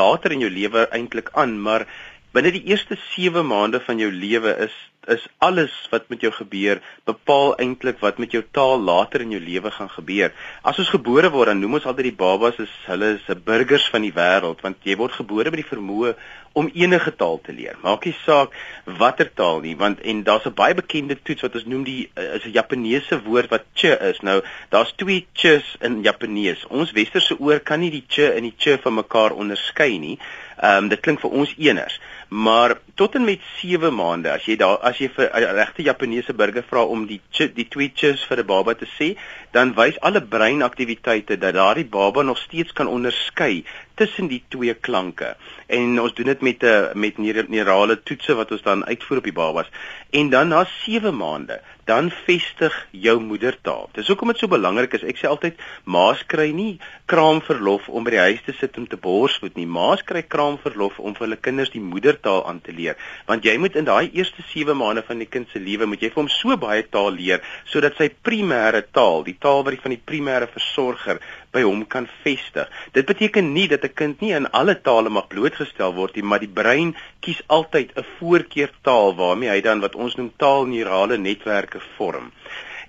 later 0.00 0.32
in 0.32 0.40
jou 0.44 0.50
lewe 0.50 0.88
eintlik 0.92 1.30
aan, 1.32 1.60
maar 1.60 1.86
binne 2.32 2.52
die 2.52 2.64
eerste 2.64 2.96
7 3.14 3.46
maande 3.46 3.80
van 3.80 3.98
jou 3.98 4.10
lewe 4.12 4.52
is 4.66 4.74
is 5.08 5.26
alles 5.38 5.74
wat 5.90 6.08
met 6.08 6.20
jou 6.20 6.32
gebeur 6.32 6.80
bepaal 7.08 7.54
eintlik 7.62 8.00
wat 8.04 8.18
met 8.18 8.32
jou 8.32 8.42
taal 8.52 8.80
later 8.80 9.24
in 9.24 9.32
jou 9.36 9.40
lewe 9.40 9.70
gaan 9.70 9.90
gebeur. 9.90 10.32
As 10.62 10.78
ons 10.78 10.92
gebore 10.92 11.30
word, 11.30 11.52
dan 11.52 11.60
noem 11.60 11.78
ons 11.80 11.88
altyd 11.88 12.10
die 12.10 12.18
babas 12.24 12.60
as 12.60 12.74
hulle 12.86 13.14
is 13.16 13.28
'n 13.28 13.42
burgers 13.44 13.88
van 13.92 14.02
die 14.02 14.12
wêreld 14.12 14.60
want 14.62 14.76
jy 14.84 14.96
word 14.96 15.12
gebore 15.12 15.50
met 15.50 15.62
die 15.64 15.72
vermoë 15.76 16.14
om 16.52 16.70
enige 16.74 17.12
taal 17.16 17.38
te 17.42 17.52
leer. 17.52 17.76
Maak 17.82 18.04
nie 18.08 18.14
saak 18.24 18.54
watter 18.98 19.30
taal 19.34 19.60
nie, 19.64 19.76
want 19.76 20.00
en 20.00 20.22
daar's 20.26 20.46
'n 20.46 20.54
baie 20.54 20.74
bekende 20.74 21.16
toets 21.22 21.42
wat 21.42 21.54
ons 21.54 21.64
noem 21.64 21.84
die 21.84 22.10
eh, 22.14 22.34
is 22.36 22.44
'n 22.44 22.56
Japaneese 22.58 23.22
woord 23.22 23.50
wat 23.50 23.64
ch 23.74 23.84
is. 23.84 24.20
Nou, 24.20 24.42
daar's 24.68 24.92
twee 24.96 25.26
ch's 25.32 25.76
in 25.80 26.02
Japanees. 26.02 26.66
Ons 26.66 26.92
westerse 26.92 27.38
oor 27.38 27.60
kan 27.60 27.80
nie 27.80 27.90
die 27.90 28.04
ch 28.08 28.18
en 28.18 28.42
die 28.42 28.54
ch 28.56 28.80
van 28.82 28.94
mekaar 28.94 29.32
onderskei 29.32 29.98
nie. 29.98 30.18
Ehm 30.58 30.84
um, 30.84 30.88
dit 30.88 31.00
klink 31.00 31.20
vir 31.20 31.30
ons 31.30 31.54
eners. 31.56 32.00
Maar 32.28 32.76
tot 32.94 33.14
en 33.14 33.24
met 33.24 33.40
7 33.56 33.94
maande, 33.94 34.30
as 34.30 34.44
jy 34.44 34.56
daar 34.60 34.76
as 34.84 34.98
jy 35.00 35.08
vir 35.08 35.30
'n 35.32 35.54
regte 35.56 35.82
Japaneese 35.82 36.34
burger 36.34 36.64
vra 36.68 36.82
om 36.84 37.06
die 37.06 37.20
die 37.54 37.68
twee 37.68 37.92
ch's 37.94 38.24
vir 38.28 38.38
'n 38.38 38.46
baba 38.46 38.74
te 38.74 38.86
sê, 38.98 39.16
dan 39.52 39.74
wys 39.74 40.00
alle 40.00 40.22
breinaktiwiteite 40.22 41.38
dat 41.38 41.54
daardie 41.54 41.86
baba 41.86 42.22
nog 42.22 42.38
steeds 42.38 42.72
kan 42.72 42.86
onderskei 42.86 43.64
tussen 43.98 44.30
die 44.30 44.42
twee 44.48 44.74
klanke. 44.74 45.34
En 45.66 46.00
ons 46.00 46.14
doen 46.14 46.30
dit 46.30 46.40
met 46.40 46.62
'n 46.62 46.66
eh, 46.66 46.94
met 46.94 47.18
neurale 47.48 48.02
toetse 48.02 48.34
wat 48.34 48.52
ons 48.52 48.62
dan 48.62 48.86
uitvoer 48.86 49.18
op 49.18 49.24
die 49.24 49.38
babas. 49.42 49.70
En 50.10 50.30
dan 50.30 50.48
na 50.48 50.64
7 50.84 51.16
maande, 51.16 51.60
dan 51.88 52.10
vestig 52.24 52.74
jou 52.90 53.16
moedertaal. 53.20 53.88
Dis 53.96 54.06
hoekom 54.06 54.28
dit 54.28 54.38
so 54.42 54.50
belangrik 54.52 54.92
is. 54.98 55.04
Ek 55.08 55.16
sê 55.16 55.28
altyd 55.30 55.56
maas 55.88 56.20
kry 56.28 56.50
nie 56.52 56.74
kraamverlof 57.08 57.88
om 57.88 58.04
by 58.04 58.12
die 58.12 58.20
huis 58.26 58.42
te 58.44 58.52
sit 58.52 58.76
om 58.76 58.84
te 58.86 58.98
borsvoed 59.00 59.56
nie. 59.56 59.64
Maas 59.66 60.02
kry 60.04 60.22
kraamverlof 60.34 60.98
om 61.00 61.16
vir 61.16 61.26
hulle 61.26 61.40
kinders 61.40 61.72
die 61.72 61.80
moedertaal 61.80 62.44
aan 62.50 62.60
te 62.60 62.74
leer. 62.76 63.00
Want 63.30 63.48
jy 63.48 63.56
moet 63.56 63.78
in 63.80 63.88
daai 63.88 64.10
eerste 64.10 64.44
7 64.50 64.76
maande 64.76 65.04
van 65.08 65.24
die 65.24 65.30
kind 65.32 65.48
se 65.48 65.62
lewe 65.64 65.88
moet 65.88 66.04
jy 66.04 66.12
vir 66.12 66.22
hom 66.22 66.30
so 66.32 66.60
baie 66.60 66.84
taal 66.92 67.08
leer 67.16 67.40
sodat 67.72 67.96
sy 67.96 68.10
primêre 68.12 68.84
taal, 68.92 69.24
die 69.24 69.38
taal 69.40 69.64
wat 69.64 69.78
hy 69.78 69.80
van 69.86 69.96
die 69.96 70.04
primêre 70.12 70.50
versorger 70.52 71.24
by 71.56 71.64
hom 71.64 71.86
kan 71.88 72.04
vestig. 72.20 72.68
Dit 72.92 73.08
beteken 73.08 73.54
nie 73.54 73.64
dat 73.72 73.87
'n 73.88 73.94
kind 74.00 74.20
nie 74.20 74.32
in 74.36 74.50
alle 74.60 74.76
tale 74.88 75.08
mag 75.08 75.28
blootgestel 75.32 75.94
word 75.94 76.16
nie, 76.16 76.24
maar 76.30 76.42
die 76.44 76.54
brein 76.60 76.96
kies 77.24 77.40
altyd 77.58 77.92
'n 77.96 78.06
voorkeurtaal 78.18 79.14
waarmee 79.20 79.50
hy 79.54 79.60
dan 79.60 79.80
wat 79.80 79.94
ons 79.94 80.16
noem 80.16 80.32
taalneurale 80.36 81.16
netwerke 81.18 81.80
vorm. 81.96 82.32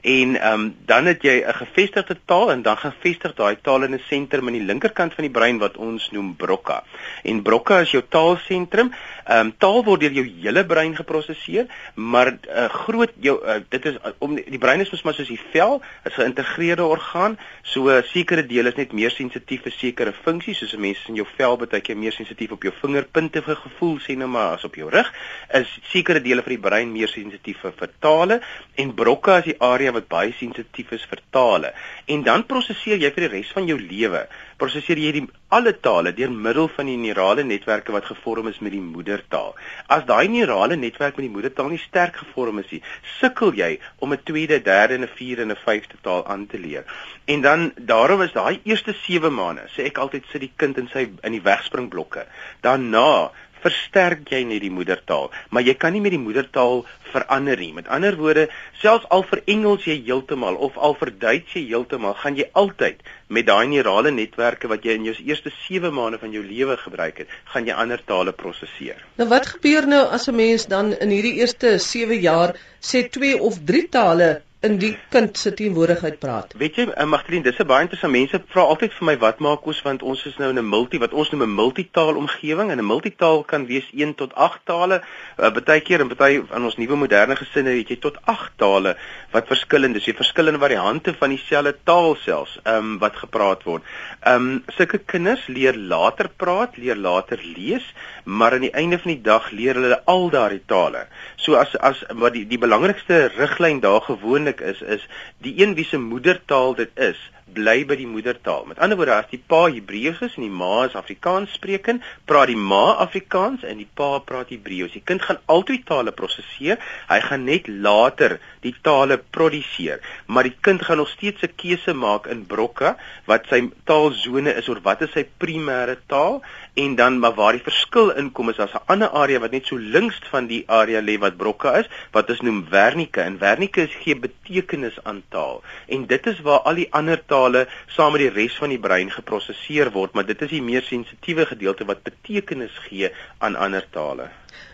En 0.02 0.36
ehm 0.42 0.60
um, 0.60 0.76
dan 0.86 1.06
het 1.06 1.22
jy 1.22 1.44
'n 1.44 1.54
gevestigde 1.54 2.18
taal 2.26 2.52
en 2.52 2.62
dan 2.62 2.78
gevestig 2.78 3.34
daai 3.34 3.58
taal 3.62 3.84
in 3.84 3.94
'n 3.94 4.02
sentrum 4.08 4.48
aan 4.48 4.54
die 4.54 4.64
linkerkant 4.64 5.14
van 5.14 5.24
die 5.24 5.32
brein 5.32 5.58
wat 5.58 5.78
ons 5.78 6.12
noem 6.12 6.36
Broca. 6.36 6.84
En 7.24 7.42
Broca 7.42 7.80
is 7.80 7.92
jou 7.92 8.04
taalsentrum. 8.10 8.92
Ehm 9.26 9.40
um, 9.40 9.54
taal 9.58 9.84
word 9.84 10.00
deur 10.00 10.12
jou 10.12 10.26
hele 10.42 10.66
brein 10.66 10.96
geprosesseer, 10.96 11.66
maar 11.94 12.32
'n 12.32 12.40
uh, 12.50 12.70
groot 12.70 13.12
jou 13.20 13.46
uh, 13.46 13.62
dit 13.70 13.86
is 13.86 13.94
uh, 13.94 14.12
om 14.18 14.36
die 14.36 14.58
brein 14.58 14.80
is 14.80 14.92
mos 14.92 15.02
maar 15.02 15.14
soos 15.14 15.28
die 15.28 15.42
vel, 15.52 15.82
is 16.04 16.12
'n 16.12 16.22
geïntegreerde 16.22 16.84
orgaan. 16.84 17.38
So 17.62 17.84
'n 17.84 17.98
uh, 17.98 18.04
sekere 18.04 18.46
deel 18.46 18.66
is 18.66 18.76
net 18.76 18.92
meer 18.92 19.12
sensitief 19.12 19.62
vir 19.62 19.72
sekere 19.72 20.14
funksies, 20.14 20.58
soos 20.58 20.74
'n 20.74 20.80
mens 20.80 21.06
in 21.08 21.16
jou 21.16 21.28
vel 21.38 21.58
baie 21.58 21.82
keer 21.82 21.98
meer 21.98 22.12
sensitief 22.12 22.52
op 22.52 22.64
jou 22.64 22.74
vingerpunte 22.82 23.42
vir 23.42 23.56
gevoel 23.56 24.00
sien 24.00 24.18
nou 24.18 24.30
maar 24.30 24.56
as 24.56 24.64
op 24.64 24.76
jou 24.76 24.90
rug, 24.90 25.14
is 25.54 25.80
sekere 25.84 26.22
dele 26.22 26.42
van 26.42 26.50
die 26.50 26.70
brein 26.70 26.92
meer 26.92 27.08
sensitief 27.08 27.58
vir, 27.62 27.72
vir 27.72 27.90
tale 28.00 28.42
en 28.76 28.94
Broca 28.94 29.38
is 29.38 29.44
die 29.44 29.60
area 29.60 29.89
wat 29.96 30.08
baie 30.12 30.34
sensitief 30.38 30.92
is 30.92 31.06
vir 31.10 31.22
tale. 31.32 31.74
En 32.08 32.24
dan 32.24 32.46
prosesseer 32.50 32.98
jy 33.02 33.12
vir 33.16 33.28
die 33.28 33.34
res 33.38 33.52
van 33.56 33.68
jou 33.70 33.78
lewe, 33.80 34.26
prosesseer 34.60 35.00
jy 35.00 35.12
die 35.16 35.26
alle 35.50 35.74
tale 35.74 36.14
deur 36.14 36.32
middel 36.32 36.68
van 36.76 36.90
die 36.90 36.98
neurale 37.00 37.44
netwerke 37.44 37.94
wat 37.96 38.06
gevorm 38.06 38.50
is 38.52 38.60
met 38.60 38.74
die 38.76 38.84
moedertaal. 38.84 39.56
As 39.88 40.06
daai 40.10 40.28
neurale 40.30 40.78
netwerk 40.78 41.18
met 41.18 41.26
die 41.26 41.34
moedertaal 41.34 41.72
nie 41.74 41.82
sterk 41.82 42.20
gevorm 42.22 42.60
is 42.62 42.70
nie, 42.72 42.82
sukkel 43.20 43.54
jy 43.58 43.80
om 44.00 44.14
'n 44.14 44.24
tweede, 44.24 44.62
derde 44.62 44.96
en 44.96 45.04
'n 45.04 45.16
vierde 45.16 45.42
en 45.42 45.52
'n 45.52 45.64
vyfde 45.66 45.98
taal 46.02 46.26
aan 46.28 46.46
te 46.48 46.60
leer. 46.60 46.86
En 47.26 47.42
dan 47.42 47.72
daarom 47.76 48.22
is 48.22 48.32
daai 48.34 48.60
eerste 48.64 48.94
7 48.94 49.34
maande, 49.34 49.68
sê 49.76 49.86
ek 49.86 49.98
altyd 49.98 50.24
sit 50.32 50.42
die 50.42 50.54
kind 50.56 50.78
in 50.78 50.90
sy 50.94 51.10
in 51.24 51.32
die 51.32 51.42
wegspringblokke. 51.42 52.26
Daarna 52.62 53.32
versterk 53.64 54.30
jy 54.32 54.44
net 54.48 54.62
die 54.64 54.72
moedertaal, 54.74 55.30
maar 55.50 55.66
jy 55.66 55.76
kan 55.80 55.94
nie 55.94 56.02
met 56.02 56.14
die 56.16 56.22
moedertaal 56.22 56.84
verander 57.12 57.60
nie. 57.60 57.72
Met 57.74 57.88
ander 57.88 58.18
woorde, 58.20 58.48
selfs 58.82 59.08
al 59.10 59.24
vir 59.30 59.42
Engels 59.56 59.86
jy 59.90 59.98
heeltemal 60.08 60.56
of 60.56 60.78
al 60.78 60.96
vir 61.00 61.12
Duits 61.22 61.56
jy 61.58 61.66
heeltemal, 61.68 62.16
gaan 62.22 62.38
jy 62.40 62.50
altyd 62.54 63.04
met 63.28 63.46
daai 63.46 63.68
neurale 63.70 64.12
netwerke 64.12 64.70
wat 64.72 64.86
jy 64.86 64.98
in 64.98 65.08
jou 65.10 65.16
eerste 65.28 65.54
7 65.68 65.94
maande 65.94 66.20
van 66.22 66.34
jou 66.34 66.44
lewe 66.46 66.78
gebruik 66.82 67.24
het, 67.24 67.38
gaan 67.54 67.68
jy 67.68 67.78
ander 67.78 68.02
tale 68.06 68.34
prosesseer. 68.34 69.02
Nou 69.22 69.30
wat 69.30 69.54
gebeur 69.56 69.88
nou 69.88 70.04
as 70.08 70.28
'n 70.28 70.36
mens 70.36 70.66
dan 70.66 70.94
in 70.94 71.10
hierdie 71.10 71.38
eerste 71.42 71.78
7 71.80 72.20
jaar 72.20 72.56
sê 72.82 73.10
2 73.10 73.40
of 73.40 73.60
3 73.66 73.90
tale 73.90 74.42
in 74.60 74.76
die 74.76 74.92
kind 75.08 75.38
se 75.40 75.54
teenwoordigheid 75.56 76.18
praat. 76.20 76.52
Weet 76.60 76.76
jy, 76.76 76.86
uh, 76.90 77.06
Magdalene, 77.08 77.46
dis 77.46 77.60
'n 77.60 77.68
baie 77.68 77.86
interessante 77.86 78.18
mense 78.18 78.40
vra 78.52 78.64
altyd 78.68 78.92
vir 78.92 79.06
my 79.06 79.16
wat 79.18 79.40
maak 79.40 79.66
ons 79.66 79.82
want 79.86 80.02
ons 80.04 80.26
is 80.26 80.36
nou 80.38 80.50
in 80.50 80.60
'n 80.60 80.68
multi 80.68 81.00
wat 81.00 81.14
ons 81.14 81.30
noem 81.32 81.44
'n 81.44 81.56
multitaal 81.56 82.18
omgewing 82.20 82.72
en 82.72 82.78
'n 82.78 82.86
multitaal 82.86 83.44
kan 83.44 83.66
wees 83.68 83.88
1 83.94 84.16
tot 84.16 84.36
8 84.36 84.60
tale. 84.66 85.02
Uh, 85.38 85.50
baie 85.50 85.80
keer 85.80 86.02
en 86.02 86.10
baie 86.10 86.44
in 86.44 86.64
ons 86.64 86.76
nuwe 86.76 86.96
moderne 86.96 87.36
gesinne 87.36 87.70
het 87.70 87.88
jy 87.88 88.00
tot 88.00 88.18
8 88.26 88.52
tale 88.58 88.98
wat 89.32 89.48
verskillend 89.48 89.96
is. 89.96 90.06
Jy 90.06 90.14
verskillende 90.14 90.60
variante 90.60 91.14
van 91.14 91.30
dieselfde 91.30 91.78
taal 91.86 92.16
selfs, 92.16 92.60
ehm 92.64 92.76
um, 92.76 93.00
wat 93.00 93.16
gepraat 93.16 93.64
word. 93.64 93.84
Ehm 94.26 94.36
um, 94.36 94.64
sulke 94.76 94.98
kinders 94.98 95.48
leer 95.48 95.78
later 95.78 96.30
praat, 96.36 96.78
leer 96.78 96.98
later 96.98 97.40
lees, 97.56 97.94
maar 98.26 98.52
aan 98.54 98.68
die 98.68 98.76
einde 98.76 99.00
van 99.00 99.12
die 99.12 99.22
dag 99.22 99.52
leer 99.52 99.76
hulle 99.76 100.02
al 100.06 100.30
daardie 100.30 100.66
tale. 100.66 101.08
So 101.38 101.56
as 101.56 101.78
as 101.78 102.04
wat 102.10 102.34
die 102.34 102.46
die 102.48 102.60
belangrikste 102.60 103.32
riglyn 103.38 103.80
daar 103.80 104.02
gewoon 104.02 104.49
belangrik 104.56 104.82
is 104.82 104.82
is 104.82 105.08
die 105.38 105.66
een 105.66 105.76
wie 105.76 105.86
se 105.86 105.98
moedertaal 105.98 106.76
dit 106.76 106.90
is, 106.96 107.32
bly 107.54 107.86
by 107.90 107.96
die 108.00 108.08
moedertaal. 108.08 108.66
Met 108.70 108.80
ander 108.80 108.98
woorde, 109.00 109.16
as 109.16 109.30
die 109.32 109.42
pa 109.42 109.66
Hebreëus 109.68 110.22
is 110.26 110.38
en 110.38 110.46
die 110.46 110.54
ma 110.62 110.86
is 110.86 110.98
Afrikaans 111.00 111.54
spreekend, 111.58 112.06
praat 112.30 112.52
die 112.52 112.60
ma 112.60 112.96
Afrikaans 113.06 113.66
en 113.68 113.82
die 113.82 113.90
pa 114.00 114.20
praat 114.20 114.54
Hebreëus. 114.54 114.94
Die 114.94 115.06
kind 115.06 115.24
gaan 115.26 115.42
altyd 115.46 115.86
tale 115.90 116.14
prosesseer. 116.16 116.80
Hy 117.10 117.20
gaan 117.26 117.46
net 117.50 117.68
later 117.68 118.40
die 118.66 118.76
tale 118.84 119.18
produseer, 119.18 120.02
maar 120.28 120.48
die 120.48 120.56
kind 120.68 120.84
gaan 120.84 121.00
nog 121.00 121.10
steeds 121.10 121.44
'n 121.44 121.56
keuse 121.56 121.94
maak 121.94 122.28
in 122.28 122.46
brokke 122.46 122.96
wat 123.26 123.48
sy 123.50 123.62
taalsone 123.86 124.56
is 124.56 124.68
oor 124.70 124.82
wat 124.84 125.02
is 125.02 125.12
sy 125.14 125.26
primêre 125.40 125.98
taal 126.08 126.42
en 126.74 126.96
dan 126.96 127.20
maar 127.20 127.34
waar 127.34 127.56
die 127.58 127.64
verskil 127.64 128.12
inkom 128.22 128.50
is 128.50 128.60
as 128.60 128.74
'n 128.74 128.86
ander 128.86 129.10
area 129.10 129.40
wat 129.40 129.52
net 129.52 129.66
so 129.66 129.76
links 129.78 130.20
van 130.32 130.48
die 130.48 130.64
area 130.68 131.02
lê 131.02 131.18
wat 131.20 131.38
brokke 131.38 131.72
is, 131.80 131.88
wat 132.12 132.30
ons 132.30 132.42
noem 132.42 132.66
Wernicke 132.70 133.22
en 133.22 133.40
Wernicke 133.40 133.88
gee 133.88 134.16
betekenis 134.16 134.98
aan 135.04 135.24
taal. 135.30 135.64
En 135.88 136.06
dit 136.06 136.28
is 136.28 136.40
waar 136.40 136.60
al 136.60 136.76
die 136.76 136.92
ander 136.92 137.26
tale 137.40 137.66
saam 137.96 138.14
met 138.16 138.26
die 138.26 138.34
res 138.36 138.58
van 138.60 138.74
die 138.74 138.82
brein 138.82 139.12
geprosesseer 139.14 139.94
word, 139.96 140.14
maar 140.14 140.28
dit 140.28 140.42
is 140.48 140.54
die 140.58 140.66
meer 140.66 140.86
sensitiewe 140.88 141.48
gedeelte 141.54 141.88
wat 141.90 142.06
betekenis 142.08 142.76
gee 142.90 143.12
aan 143.40 143.56
ander 143.56 143.88
tale. 143.96 144.30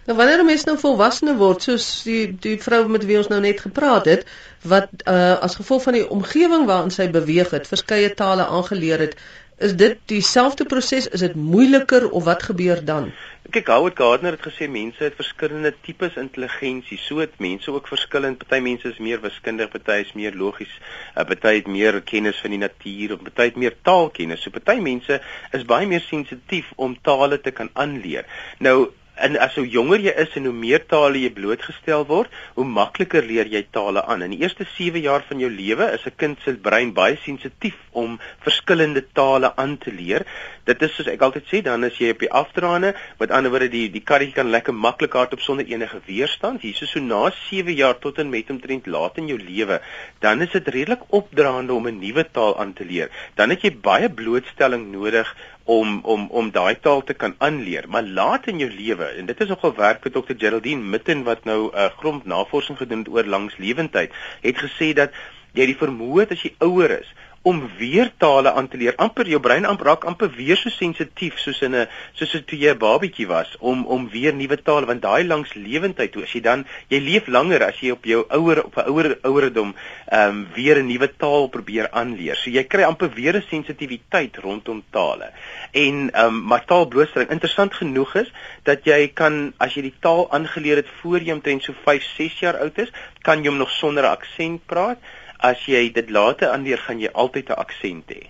Nou 0.05 0.17
wanneer 0.17 0.41
'n 0.41 0.45
mens 0.45 0.65
nou 0.65 0.77
volwasse 0.77 1.36
word, 1.38 1.63
soos 1.65 1.86
die 2.05 2.25
die 2.41 2.57
vrou 2.62 2.88
met 2.88 3.05
wie 3.10 3.17
ons 3.17 3.29
nou 3.31 3.39
net 3.41 3.62
gepraat 3.62 4.05
het, 4.05 4.27
wat 4.62 4.89
uh 5.13 5.38
as 5.48 5.57
gevolg 5.62 5.81
van 5.88 5.98
die 5.98 6.10
omgewing 6.17 6.65
waarin 6.69 6.91
sy 6.91 7.07
beweeg 7.10 7.50
het, 7.57 7.67
verskeie 7.67 8.13
tale 8.13 8.45
aangeleer 8.45 9.00
het, 9.00 9.17
Is 9.57 9.75
dit 9.75 9.97
dieselfde 10.05 10.65
proses? 10.65 11.07
Is 11.07 11.19
dit 11.19 11.35
moeiliker 11.35 12.09
of 12.09 12.24
wat 12.24 12.43
gebeur 12.43 12.81
dan? 12.85 13.13
Kyk, 13.50 13.69
Howard 13.71 13.95
Gardner 13.95 14.35
het 14.35 14.43
gesê 14.43 14.67
mense 14.67 15.03
het 15.03 15.15
verskillende 15.15 15.71
tipes 15.85 16.17
intelligensie. 16.19 16.97
So 17.00 17.21
het 17.24 17.38
mense 17.39 17.71
ook 17.71 17.88
verskillend. 17.88 18.41
Party 18.41 18.59
mense 18.65 18.89
is 18.91 19.00
meer 19.00 19.21
wiskundig, 19.24 19.69
party 19.71 20.01
is 20.03 20.12
meer 20.17 20.35
logies, 20.35 20.74
uh, 21.15 21.24
party 21.24 21.53
het 21.62 21.69
meer 21.71 22.01
kennis 22.03 22.41
van 22.43 22.51
die 22.51 22.59
natuur 22.59 23.15
of 23.15 23.24
party 23.29 23.47
het 23.53 23.62
meer 23.63 23.77
taalkennis. 23.81 24.43
So 24.43 24.51
party 24.51 24.75
mense 24.83 25.21
is 25.55 25.63
baie 25.63 25.88
meer 25.88 26.03
sensitief 26.03 26.74
om 26.75 26.97
tale 27.01 27.39
te 27.39 27.55
kan 27.55 27.71
aanleer. 27.74 28.27
Nou 28.59 28.91
En 29.15 29.38
as 29.39 29.55
hoe 29.55 29.67
jonger 29.72 30.01
jy 30.03 30.12
is 30.25 30.34
en 30.36 30.50
hoe 30.50 30.55
meer 30.55 30.81
tale 30.91 31.22
jy 31.22 31.29
blootgestel 31.31 32.03
word, 32.10 32.31
hoe 32.57 32.65
makliker 32.67 33.24
leer 33.24 33.48
jy 33.48 33.62
tale 33.72 34.03
aan. 34.03 34.25
In 34.25 34.34
die 34.36 34.41
eerste 34.43 34.67
7 34.75 35.00
jaar 35.05 35.24
van 35.29 35.39
jou 35.39 35.50
lewe 35.50 35.88
is 35.95 36.03
'n 36.05 36.15
kind 36.17 36.38
se 36.43 36.53
brein 36.55 36.91
baie 36.93 37.15
sensitief 37.24 37.77
om 37.91 38.19
verskillende 38.43 39.05
tale 39.13 39.55
aan 39.55 39.77
te 39.77 39.91
leer. 39.91 40.25
Dit 40.65 40.81
is 40.81 40.95
soos 40.95 41.07
ek 41.07 41.22
altyd 41.22 41.45
sê, 41.48 41.62
dan 41.63 41.84
as 41.84 41.98
jy 41.98 42.10
op 42.10 42.19
die 42.19 42.31
afdraande, 42.31 42.93
met 43.19 43.31
ander 43.31 43.51
woorde 43.51 43.69
die 43.69 43.89
die 43.89 44.01
karretjie 44.01 44.36
kan 44.36 44.50
lekker 44.50 44.74
maklik 44.74 45.13
hardop 45.13 45.39
sonder 45.39 45.65
enige 45.65 46.01
weerstand. 46.05 46.62
Hier 46.62 46.75
is 46.81 46.91
so 46.91 47.00
na 47.00 47.31
7 47.50 47.74
jaar 47.74 47.98
tot 48.00 48.19
en 48.19 48.29
met 48.29 48.50
omtrent 48.50 48.88
laat 48.88 49.17
in 49.17 49.27
jou 49.27 49.39
lewe, 49.39 49.79
dan 50.19 50.41
is 50.41 50.51
dit 50.51 50.67
redelik 50.67 51.01
opdraande 51.10 51.74
om 51.74 51.88
'n 51.88 52.00
nuwe 52.00 52.25
taal 52.31 52.60
aan 52.60 52.74
te 52.74 52.86
leer. 52.86 53.10
Dan 53.36 53.50
het 53.50 53.62
jy 53.62 53.72
baie 53.72 54.10
blootstelling 54.10 54.91
nodig 54.91 55.36
om 55.65 56.00
om 56.03 56.27
om 56.29 56.51
daai 56.51 56.75
taal 56.79 57.03
te 57.03 57.13
kan 57.13 57.36
aanleer. 57.38 57.89
Maar 57.89 58.03
laat 58.03 58.48
in 58.48 58.60
jou 58.62 58.69
lewe 58.69 59.05
en 59.05 59.25
dit 59.25 59.39
is 59.41 59.50
nogal 59.50 59.74
werk 59.75 60.03
vir 60.05 60.13
Dr. 60.13 60.38
Geraldine 60.38 60.89
Mitten 60.95 61.24
wat 61.24 61.43
nou 61.43 61.72
'n 61.72 61.77
uh, 61.77 61.89
grond 61.98 62.25
navorsing 62.25 62.77
gedoen 62.77 63.00
het 63.00 63.10
oor 63.10 63.25
langslewendheid, 63.25 64.12
het 64.41 64.57
gesê 64.57 64.93
dat 64.93 65.12
jy 65.53 65.65
die 65.65 65.79
vermoë 65.81 66.19
het 66.19 66.31
as 66.31 66.43
jy 66.43 66.53
ouer 66.60 67.00
is 67.00 67.13
om 67.45 67.59
weer 67.77 68.11
tale 68.17 68.51
aan 68.57 68.67
te 68.67 68.77
leer. 68.77 68.95
amper 68.97 69.27
jou 69.29 69.39
brein 69.39 69.67
amper 69.69 69.85
raak 69.85 70.05
amper 70.09 70.31
weer 70.33 70.57
so 70.57 70.71
sensitief 70.73 71.37
soos 71.37 71.61
in 71.61 71.75
'n 71.75 71.87
soos 72.17 72.31
toe 72.49 72.57
jy 72.57 72.71
'n 72.73 72.77
babatjie 72.77 73.27
was 73.27 73.55
om 73.59 73.85
om 73.85 74.07
weer 74.09 74.33
nuwe 74.33 74.57
tale 74.57 74.85
want 74.85 75.01
daai 75.01 75.23
langs 75.23 75.53
lewendheid 75.53 76.11
toe 76.11 76.23
as 76.23 76.33
jy 76.33 76.41
dan 76.41 76.65
jy 76.89 76.99
leef 76.99 77.27
langer 77.27 77.61
as 77.63 77.77
jy 77.81 77.91
op 77.91 78.05
jou 78.05 78.25
ouer 78.29 78.63
op 78.63 78.77
'n 78.77 78.89
ouer 78.89 79.17
ouerdom 79.21 79.75
ehm 80.07 80.29
um, 80.29 80.47
weer 80.55 80.77
'n 80.79 80.87
nuwe 80.87 81.09
taal 81.17 81.47
probeer 81.47 81.89
aanleer. 81.91 82.35
So 82.35 82.49
jy 82.49 82.63
kry 82.63 82.83
amper 82.83 83.09
weer 83.13 83.35
'n 83.35 83.45
sensitiwiteit 83.49 84.37
rondom 84.37 84.83
tale. 84.91 85.29
En 85.71 86.09
ehm 86.13 86.25
um, 86.25 86.43
maar 86.49 86.65
taalblootstelling 86.65 87.29
interessant 87.29 87.73
genoeg 87.73 88.15
is 88.15 88.31
dat 88.63 88.85
jy 88.85 89.11
kan 89.13 89.53
as 89.57 89.73
jy 89.75 89.81
die 89.81 89.99
taal 89.99 90.31
aangeleer 90.31 90.77
het 90.77 90.89
voor 91.01 91.21
jy 91.21 91.33
omtrent 91.33 91.63
so 91.63 91.73
5, 91.83 92.03
6 92.17 92.39
jaar 92.39 92.57
oud 92.57 92.77
is, 92.77 92.91
kan 93.21 93.43
jy 93.43 93.49
hom 93.49 93.57
nog 93.57 93.71
sonder 93.71 94.03
'n 94.03 94.17
aksent 94.17 94.65
praat 94.65 94.97
as 95.39 95.65
jy 95.65 95.92
dit 95.92 96.10
later 96.10 96.50
aanleer 96.50 96.77
gaan 96.77 97.00
jy 97.00 97.10
altyd 97.13 97.50
'n 97.50 97.60
aksent 97.65 98.10
hê. 98.10 98.24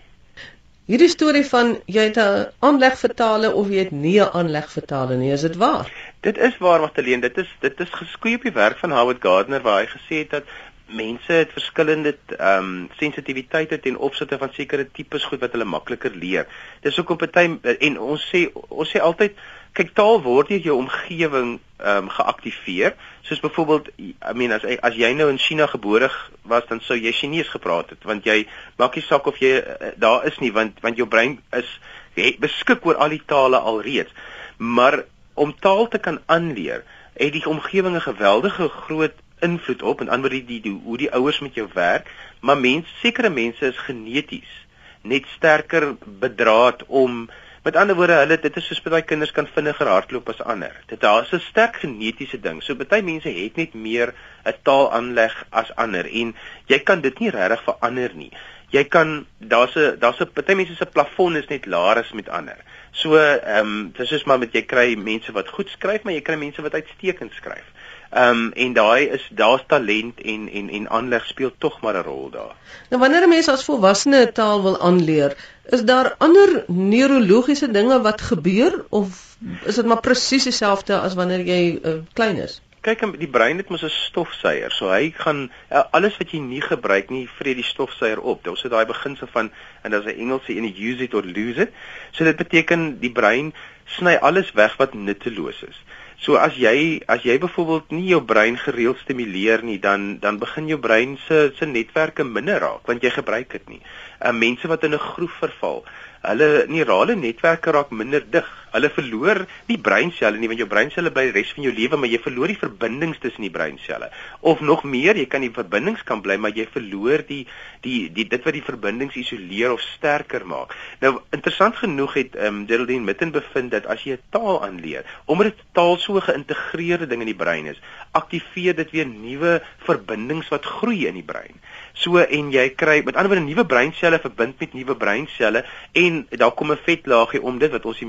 Hierdie 0.86 1.10
storie 1.10 1.46
van 1.50 1.78
jy 1.86 2.02
het 2.10 2.18
'n 2.18 2.52
aanleg 2.60 2.98
vertale 3.00 3.54
of 3.54 3.70
jy 3.70 3.80
het 3.86 3.92
nie 3.92 4.20
'n 4.22 4.30
aanleg 4.34 4.72
vertale 4.72 5.16
nie, 5.18 5.32
is 5.32 5.42
dit 5.42 5.56
waar? 5.56 5.90
Dit 6.22 6.38
is 6.38 6.58
waar 6.58 6.80
Magdalene, 6.80 7.22
dit 7.22 7.38
is 7.38 7.50
dit 7.60 7.80
is 7.80 7.90
geskoei 7.90 8.36
op 8.36 8.42
die 8.42 8.52
werk 8.52 8.78
van 8.78 8.92
Howard 8.92 9.22
Gardner 9.22 9.62
waar 9.62 9.80
hy 9.82 9.88
gesê 9.88 10.16
het 10.24 10.30
dat 10.30 10.44
mense 10.88 11.34
het 11.34 11.52
verskillende 11.52 12.16
ehm 12.38 12.58
um, 12.58 12.90
sensitiwiteite 12.98 13.80
ten 13.80 13.98
opsigte 13.98 14.38
van 14.38 14.54
sekere 14.54 14.92
tipes 14.92 15.26
goed 15.26 15.40
wat 15.40 15.52
hulle 15.52 15.66
makliker 15.66 16.12
leer. 16.16 16.48
Dis 16.82 17.00
ook 17.00 17.10
op 17.10 17.22
'n 17.22 17.30
tyd 17.30 17.78
en 17.80 18.00
ons 18.00 18.32
sê 18.34 18.50
ons 18.54 18.90
sê 18.90 19.02
altyd 19.02 19.34
kyk 19.74 19.94
taal 19.94 20.22
word 20.22 20.48
deur 20.48 20.60
jou 20.60 20.78
omgewing 20.78 21.60
ehm 21.78 21.98
um, 21.98 22.10
geaktiveer. 22.10 22.94
Soos 23.26 23.40
byvoorbeeld 23.42 23.90
I 23.98 24.34
mean 24.34 24.52
as 24.52 24.64
as 24.64 24.96
jy 24.96 25.12
nou 25.14 25.30
in 25.30 25.42
China 25.42 25.68
gebore 25.68 26.12
was 26.42 26.68
dan 26.70 26.82
sou 26.86 26.98
jy 26.98 27.12
Chinees 27.12 27.50
gepraat 27.50 27.90
het 27.90 28.04
want 28.06 28.26
jy 28.26 28.46
maak 28.78 28.96
nie 28.96 29.06
saak 29.06 29.28
of 29.28 29.40
jy 29.42 29.58
uh, 29.58 29.94
daar 29.98 30.26
is 30.30 30.38
nie 30.40 30.52
want 30.54 30.82
want 30.86 30.98
jou 30.98 31.08
brein 31.08 31.40
is 31.58 31.70
het 32.16 32.40
beskik 32.40 32.86
oor 32.86 32.96
al 32.96 33.10
die 33.10 33.24
tale 33.26 33.58
alreeds. 33.58 34.14
Maar 34.58 35.04
om 35.34 35.52
taal 35.60 35.88
te 35.88 36.00
kan 36.00 36.22
aanleer, 36.26 36.86
het 37.14 37.34
die 37.34 37.48
omgewing 37.50 37.96
'n 37.96 38.08
geweldige 38.08 38.70
groot 38.70 39.18
invloed 39.40 39.82
op 39.82 40.02
en 40.02 40.10
anders 40.10 40.34
die, 40.34 40.46
die, 40.46 40.62
die 40.62 40.80
hoe 40.84 40.98
die 40.98 41.12
ouers 41.12 41.40
met 41.40 41.54
jou 41.54 41.68
werk, 41.74 42.08
maar 42.40 42.58
mense 42.58 42.90
sekere 43.02 43.30
mense 43.30 43.66
is 43.68 43.78
geneties 43.78 44.54
net 45.02 45.26
sterker 45.36 45.96
bedraad 46.06 46.86
om 46.88 47.30
Met 47.66 47.76
ander 47.76 47.96
woorde, 47.98 48.14
hulle 48.14 48.36
dit 48.38 48.58
is 48.60 48.66
soos 48.70 48.82
baie 48.86 49.02
kinders 49.10 49.32
kan 49.34 49.48
vinniger 49.50 49.90
hardloop 49.90 50.28
as 50.30 50.42
ander. 50.54 50.74
Dit 50.86 51.00
daar's 51.02 51.32
'n 51.34 51.40
sterk 51.42 51.80
genetiese 51.82 52.38
ding. 52.40 52.62
So 52.62 52.76
baie 52.76 53.02
mense 53.02 53.30
het 53.30 53.56
net 53.58 53.74
meer 53.74 54.14
'n 54.46 54.54
taalaanleg 54.64 55.34
as 55.50 55.72
ander 55.76 56.06
en 56.06 56.36
jy 56.68 56.80
kan 56.80 57.02
dit 57.02 57.20
nie 57.20 57.30
regtig 57.30 57.64
verander 57.64 58.12
nie. 58.14 58.32
Jy 58.70 58.84
kan 58.84 59.26
daar's 59.40 59.76
'n 59.76 59.98
daar's 60.00 60.22
'n 60.22 60.30
baie 60.34 60.56
mense 60.56 60.76
se 60.76 60.86
plafon 60.86 61.36
is 61.36 61.48
net 61.48 61.66
laer 61.66 61.98
as 61.98 62.12
met 62.14 62.30
ander. 62.30 62.58
So 62.92 63.18
ehm 63.18 63.60
um, 63.60 63.92
dis 63.98 64.10
soos 64.10 64.26
maar 64.26 64.40
met 64.40 64.54
jy 64.54 64.62
kry 64.62 64.96
mense 64.96 65.32
wat 65.32 65.50
goed 65.50 65.70
skryf, 65.70 66.04
maar 66.04 66.14
jy 66.14 66.22
kry 66.22 66.36
mense 66.36 66.62
wat 66.62 66.74
uitstekend 66.74 67.34
skryf. 67.34 67.66
Ehm 68.12 68.30
um, 68.30 68.52
en 68.54 68.74
daai 68.74 69.10
is 69.10 69.30
daar's 69.32 69.64
talent 69.68 70.22
en 70.22 70.50
en 70.50 70.70
en 70.70 70.90
aanleg 70.90 71.26
speel 71.26 71.52
tog 71.58 71.82
maar 71.82 71.98
'n 71.98 72.04
rol 72.04 72.30
daar. 72.30 72.56
Nou 72.90 73.02
wanneer 73.02 73.24
'n 73.24 73.30
mens 73.30 73.48
as 73.48 73.66
volwassene 73.66 74.26
'n 74.26 74.32
taal 74.32 74.62
wil 74.62 74.80
aanleer, 74.80 75.36
is 75.70 75.84
daar 75.84 76.16
ander 76.18 76.64
neurologiese 76.68 77.72
dinge 77.72 78.02
wat 78.02 78.22
gebeur 78.22 78.86
of 78.90 79.38
is 79.66 79.76
dit 79.76 79.86
maar 79.86 80.00
presies 80.00 80.44
dieselfde 80.44 81.00
as 81.00 81.14
wanneer 81.14 81.44
jy 81.46 81.62
uh, 81.84 81.98
klein 82.14 82.38
is? 82.38 82.62
Kyk, 82.86 83.02
die 83.18 83.30
brein 83.30 83.58
het 83.58 83.70
mos 83.74 83.82
'n 83.84 83.90
stofsuier, 83.90 84.72
so 84.72 84.92
hy 84.94 85.10
gaan 85.18 85.50
ja, 85.70 85.88
alles 85.92 86.18
wat 86.22 86.32
jy 86.32 86.40
nie 86.40 86.62
gebruik 86.62 87.10
nie, 87.10 87.26
vreet 87.38 87.58
die 87.58 87.66
stofsuier 87.66 88.22
op. 88.22 88.46
Is 88.48 88.62
so 88.62 88.70
daai 88.70 88.86
beginsel 88.86 89.28
van 89.28 89.50
en 89.82 89.92
daar's 89.92 90.06
'n 90.06 90.20
Engelse 90.22 90.54
een, 90.54 90.70
use 90.70 91.04
it 91.04 91.14
or 91.14 91.26
lose 91.26 91.62
it. 91.62 91.74
So 92.12 92.24
dit 92.24 92.38
beteken 92.38 93.00
die 93.00 93.12
brein 93.12 93.54
sny 93.86 94.16
alles 94.22 94.52
weg 94.52 94.78
wat 94.78 94.94
nutteloos 94.94 95.64
is. 95.64 95.82
So 96.26 96.40
as 96.42 96.56
jy 96.58 97.04
as 97.06 97.22
jy 97.22 97.36
byvoorbeeld 97.38 97.92
nie 97.94 98.08
jou 98.10 98.22
brein 98.26 98.56
gereeld 98.58 98.98
stimuleer 99.04 99.62
nie, 99.62 99.78
dan 99.78 100.18
dan 100.24 100.40
begin 100.42 100.66
jou 100.72 100.80
brein 100.82 101.20
se 101.28 101.52
se 101.60 101.66
netwerke 101.70 102.26
minder 102.26 102.58
raak 102.64 102.90
want 102.90 103.06
jy 103.06 103.12
gebruik 103.14 103.52
dit 103.52 103.70
nie. 103.70 103.82
Uh 104.18 104.34
mense 104.34 104.68
wat 104.68 104.84
in 104.84 104.98
'n 104.98 105.06
groef 105.12 105.36
verval, 105.44 105.84
hulle 106.26 106.66
neurale 106.68 107.16
netwerke 107.16 107.72
raak 107.72 107.92
minder 107.92 108.26
dig. 108.26 108.50
Hulle 108.76 108.92
verloor 108.92 109.46
nie 109.70 109.78
breinselle 109.82 110.40
nie 110.40 110.50
want 110.52 110.60
jou 110.60 110.68
breinselle 110.70 111.12
bly 111.16 111.30
die 111.30 111.36
res 111.38 111.54
van 111.56 111.66
jou 111.68 111.74
lewe, 111.76 112.00
maar 112.00 112.12
jy 112.12 112.20
verloor 112.24 112.52
die 112.52 112.60
verbindings 112.60 113.22
tussen 113.24 113.46
die 113.48 113.54
breinselle. 113.54 114.12
Of 114.42 114.62
nog 114.62 114.84
meer, 114.84 115.16
jy 115.16 115.28
kan 115.32 115.46
die 115.46 115.54
verbindings 115.56 116.04
kan 116.08 116.22
bly, 116.26 116.38
maar 116.42 116.56
jy 116.56 116.68
verloor 116.74 117.24
die 117.28 117.46
die 117.86 118.10
die 118.14 118.26
dit 118.28 118.46
wat 118.46 118.56
die 118.58 118.66
verbindings 118.66 119.16
isoleer 119.20 119.76
of 119.76 119.84
sterker 119.84 120.46
maak. 120.48 120.74
Nou 121.04 121.20
interessant 121.36 121.80
genoeg 121.82 122.18
het 122.20 122.36
ehm 122.36 122.62
um, 122.62 122.68
Geraldine 122.70 123.06
Mitten 123.06 123.32
bevind 123.32 123.72
dat 123.72 123.88
as 123.88 124.04
jy 124.04 124.18
'n 124.18 124.24
taal 124.36 124.64
aanleer, 124.66 125.06
omdat 125.26 125.54
dit 125.54 125.64
taal 125.74 125.98
so 125.98 126.20
geïntegreerde 126.20 127.08
ding 127.08 127.22
in 127.22 127.32
die 127.32 127.42
brein 127.44 127.66
is, 127.66 127.82
aktiveer 128.12 128.76
dit 128.76 128.92
weer 128.92 129.08
nuwe 129.08 129.62
verbindings 129.86 130.50
wat 130.50 130.66
groei 130.66 131.08
in 131.08 131.14
die 131.14 131.30
brein. 131.34 131.56
So 131.94 132.20
en 132.20 132.52
jy 132.52 132.70
kry 132.76 133.02
met 133.06 133.16
ander 133.16 133.32
woorde 133.32 133.46
nuwe 133.46 133.66
breinselle 133.66 134.20
verbind 134.20 134.60
met 134.60 134.74
nuwe 134.74 134.96
breinselle 134.96 135.64
en 135.94 136.28
daar 136.30 136.52
kom 136.52 136.72
'n 136.72 136.84
vetlaagie 136.84 137.42
om 137.42 137.60
dit 137.60 137.72
wat 137.72 137.86
ons 137.86 138.00
die 138.00 138.08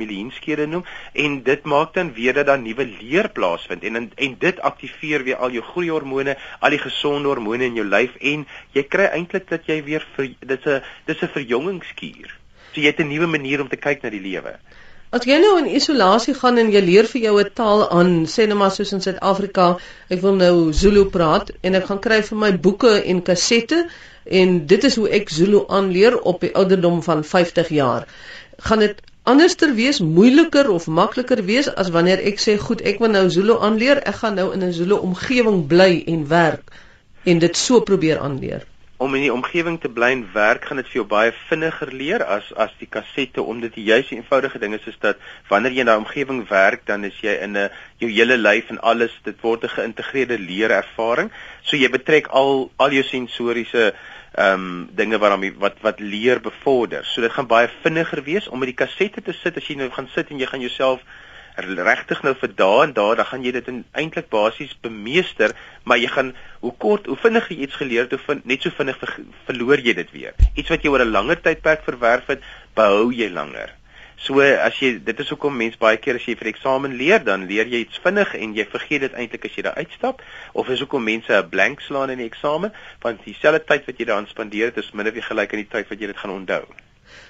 milienskede 0.57 0.67
noem 0.67 0.85
en 1.13 1.43
dit 1.43 1.65
maak 1.65 1.95
dan 1.95 2.13
weer 2.15 2.35
dat 2.35 2.47
daar 2.47 2.59
nuwe 2.59 2.85
leer 2.85 3.29
plaasvind 3.29 3.85
en 3.85 4.11
en 4.15 4.37
dit 4.39 4.61
aktiveer 4.61 5.25
weer 5.25 5.37
al 5.37 5.51
jou 5.51 5.63
groeihormone, 5.63 6.37
al 6.61 6.71
die 6.71 6.79
gesonde 6.79 7.29
hormone 7.29 7.65
in 7.65 7.77
jou 7.77 7.87
lyf 7.87 8.17
en 8.21 8.47
jy 8.73 8.83
kry 8.83 9.11
eintlik 9.13 9.49
dat 9.49 9.67
jy 9.67 9.83
weer 9.85 10.07
dit's 10.17 10.67
'n 10.67 10.83
dis 11.07 11.23
'n 11.23 11.29
verjongingskuur. 11.29 12.39
So 12.73 12.81
jy 12.81 12.87
het 12.87 13.01
'n 13.01 13.09
nuwe 13.09 13.27
manier 13.27 13.61
om 13.61 13.69
te 13.69 13.77
kyk 13.77 14.03
na 14.03 14.11
die 14.11 14.21
lewe. 14.21 14.59
As 15.13 15.25
jy 15.25 15.39
nou 15.39 15.59
in 15.59 15.71
isolasie 15.71 16.35
gaan 16.35 16.59
en 16.59 16.73
jy 16.73 16.81
leer 16.81 17.07
vir 17.07 17.23
jou 17.23 17.41
'n 17.41 17.51
taal 17.55 17.91
aan, 17.91 18.27
sê 18.27 18.47
net 18.47 18.57
maar 18.57 18.71
soos 18.71 18.93
in 18.93 19.01
Suid-Afrika, 19.01 19.79
ek 20.11 20.21
wil 20.21 20.35
nou 20.35 20.73
Zulu 20.73 21.05
praat 21.05 21.51
en 21.63 21.75
ek 21.75 21.85
gaan 21.87 22.01
kry 22.01 22.23
vir 22.23 22.39
my 22.39 22.53
boeke 22.59 23.03
en 23.05 23.23
kasette 23.23 23.89
en 24.25 24.67
dit 24.67 24.85
is 24.85 24.97
hoe 24.97 25.09
ek 25.09 25.29
Zulu 25.31 25.65
aanleer 25.69 26.19
op 26.19 26.41
die 26.41 26.55
ouderdom 26.55 27.03
van 27.03 27.25
50 27.25 27.69
jaar. 27.69 28.07
Gaan 28.59 28.79
dit 28.79 29.01
anderster 29.27 29.75
wees, 29.75 29.99
moeiliker 30.01 30.69
of 30.71 30.87
makliker 30.87 31.43
wees 31.45 31.67
as 31.83 31.91
wanneer 31.91 32.21
ek 32.31 32.39
sê 32.39 32.55
goed, 32.63 32.83
ek 32.87 33.01
wil 33.03 33.11
nou 33.11 33.25
Zulu 33.35 33.59
aanleer, 33.59 33.99
ek 34.07 34.21
gaan 34.23 34.39
nou 34.39 34.53
in 34.55 34.63
'n 34.63 34.73
Zulu 34.73 35.01
omgewing 35.09 35.67
bly 35.67 36.05
en 36.07 36.29
werk 36.31 36.71
en 37.25 37.39
dit 37.43 37.57
so 37.57 37.81
probeer 37.81 38.23
aanleer. 38.23 38.63
Om 38.97 39.15
in 39.15 39.27
die 39.27 39.33
omgewing 39.33 39.81
te 39.81 39.89
bly 39.89 40.13
en 40.15 40.23
werk 40.33 40.65
gaan 40.65 40.79
dit 40.81 40.87
vir 40.87 41.01
jou 41.01 41.05
baie 41.11 41.33
vinniger 41.49 41.91
leer 41.93 42.23
as 42.25 42.53
as 42.55 42.71
die 42.79 42.89
kassette 42.89 43.43
omdat 43.43 43.75
die 43.75 43.85
juiste 43.85 44.15
eenvoudige 44.15 44.59
ding 44.63 44.75
is 44.79 44.87
is 44.87 44.97
dat 45.01 45.19
wanneer 45.51 45.73
jy 45.73 45.81
in 45.85 45.91
daai 45.91 46.01
omgewing 46.05 46.49
werk 46.49 46.87
dan 46.87 47.05
is 47.05 47.19
jy 47.21 47.35
in 47.43 47.59
'n 47.59 47.69
jou 47.99 48.11
hele 48.11 48.37
lyf 48.37 48.71
en 48.71 48.81
alles 48.81 49.13
dit 49.25 49.43
word 49.43 49.65
'n 49.65 49.75
geïntegreerde 49.75 50.39
leerervaring. 50.39 51.31
So 51.63 51.77
jy 51.77 51.91
betrek 51.91 52.27
al 52.29 52.71
al 52.77 52.91
jou 52.91 53.03
sensoriese 53.03 53.93
ehm 54.37 54.65
um, 54.65 54.89
dinge 54.93 55.19
wat 55.19 55.31
dan 55.33 55.45
wat 55.59 55.77
wat 55.81 56.01
leer 56.01 56.41
bevorder. 56.41 57.05
So 57.05 57.21
dit 57.25 57.33
gaan 57.33 57.47
baie 57.49 57.71
vinniger 57.83 58.23
wees 58.23 58.49
om 58.49 58.59
met 58.59 58.69
die 58.69 58.81
kassette 58.85 59.23
te 59.23 59.33
sit. 59.33 59.57
As 59.57 59.69
jy 59.69 59.77
nou 59.81 59.89
gaan 59.91 60.09
sit 60.13 60.31
en 60.31 60.39
jy 60.39 60.47
gaan 60.51 60.61
jouself 60.61 61.01
regtig 61.57 62.23
nou 62.23 62.35
vir 62.37 62.53
dae 62.53 62.83
en 62.85 62.93
dae 62.93 63.15
dan 63.17 63.25
gaan 63.25 63.45
jy 63.45 63.53
dit 63.57 63.69
eintlik 63.97 64.29
basies 64.29 64.75
bemeester 64.83 65.55
maar 65.85 65.97
jy 65.97 66.11
gaan 66.13 66.35
hoe 66.61 66.75
kort 66.77 67.07
hoe 67.07 67.17
vinnig 67.17 67.49
jy 67.49 67.57
iets 67.65 67.79
geleer 67.81 68.05
het 68.05 68.13
hoe 68.13 68.21
vind, 68.27 68.45
net 68.45 68.63
so 68.63 68.71
vinnig 68.77 68.99
ver, 69.01 69.15
verloor 69.47 69.81
jy 69.81 69.95
dit 69.95 70.13
weer. 70.13 70.35
Iets 70.55 70.69
wat 70.69 70.85
jy 70.85 70.93
oor 70.93 71.05
'n 71.05 71.17
langer 71.17 71.41
tydperk 71.41 71.85
verwerf 71.85 72.27
het 72.27 72.45
behou 72.75 73.11
jy 73.13 73.31
langer 73.31 73.73
so 74.27 74.41
as 74.69 74.79
jy 74.83 74.93
dit 75.09 75.21
is 75.25 75.33
hoekom 75.35 75.57
mense 75.63 75.79
baie 75.83 76.01
keer 76.05 76.21
as 76.21 76.27
jy 76.29 76.37
vir 76.41 76.53
eksamen 76.53 76.97
leer 77.03 77.23
dan 77.29 77.47
leer 77.51 77.71
jy 77.75 77.83
iets 77.85 78.01
vinnig 78.07 78.35
en 78.39 78.57
jy 78.57 78.67
vergeet 78.73 79.07
dit 79.07 79.21
eintlik 79.21 79.47
as 79.51 79.59
jy 79.59 79.67
daar 79.69 79.79
uitstap 79.83 80.25
of 80.53 80.73
is 80.77 80.83
hoekom 80.85 81.07
mense 81.13 81.33
'n 81.33 81.51
blank 81.55 81.85
slaan 81.89 82.11
in 82.11 82.25
die 82.25 82.31
eksamen 82.33 82.75
want 83.07 83.25
dieselfde 83.25 83.65
tyd 83.71 83.87
wat 83.87 83.99
jy 83.99 84.11
daaraan 84.11 84.33
spandeer 84.35 84.73
het 84.73 84.83
is 84.85 84.93
min 84.93 85.09
of 85.09 85.15
meer 85.15 85.31
gelyk 85.31 85.53
aan 85.53 85.65
die 85.65 85.73
tyd 85.77 85.89
wat 85.91 86.01
jy 86.01 86.13
dit 86.13 86.23
gaan 86.25 86.37
onthou 86.41 86.65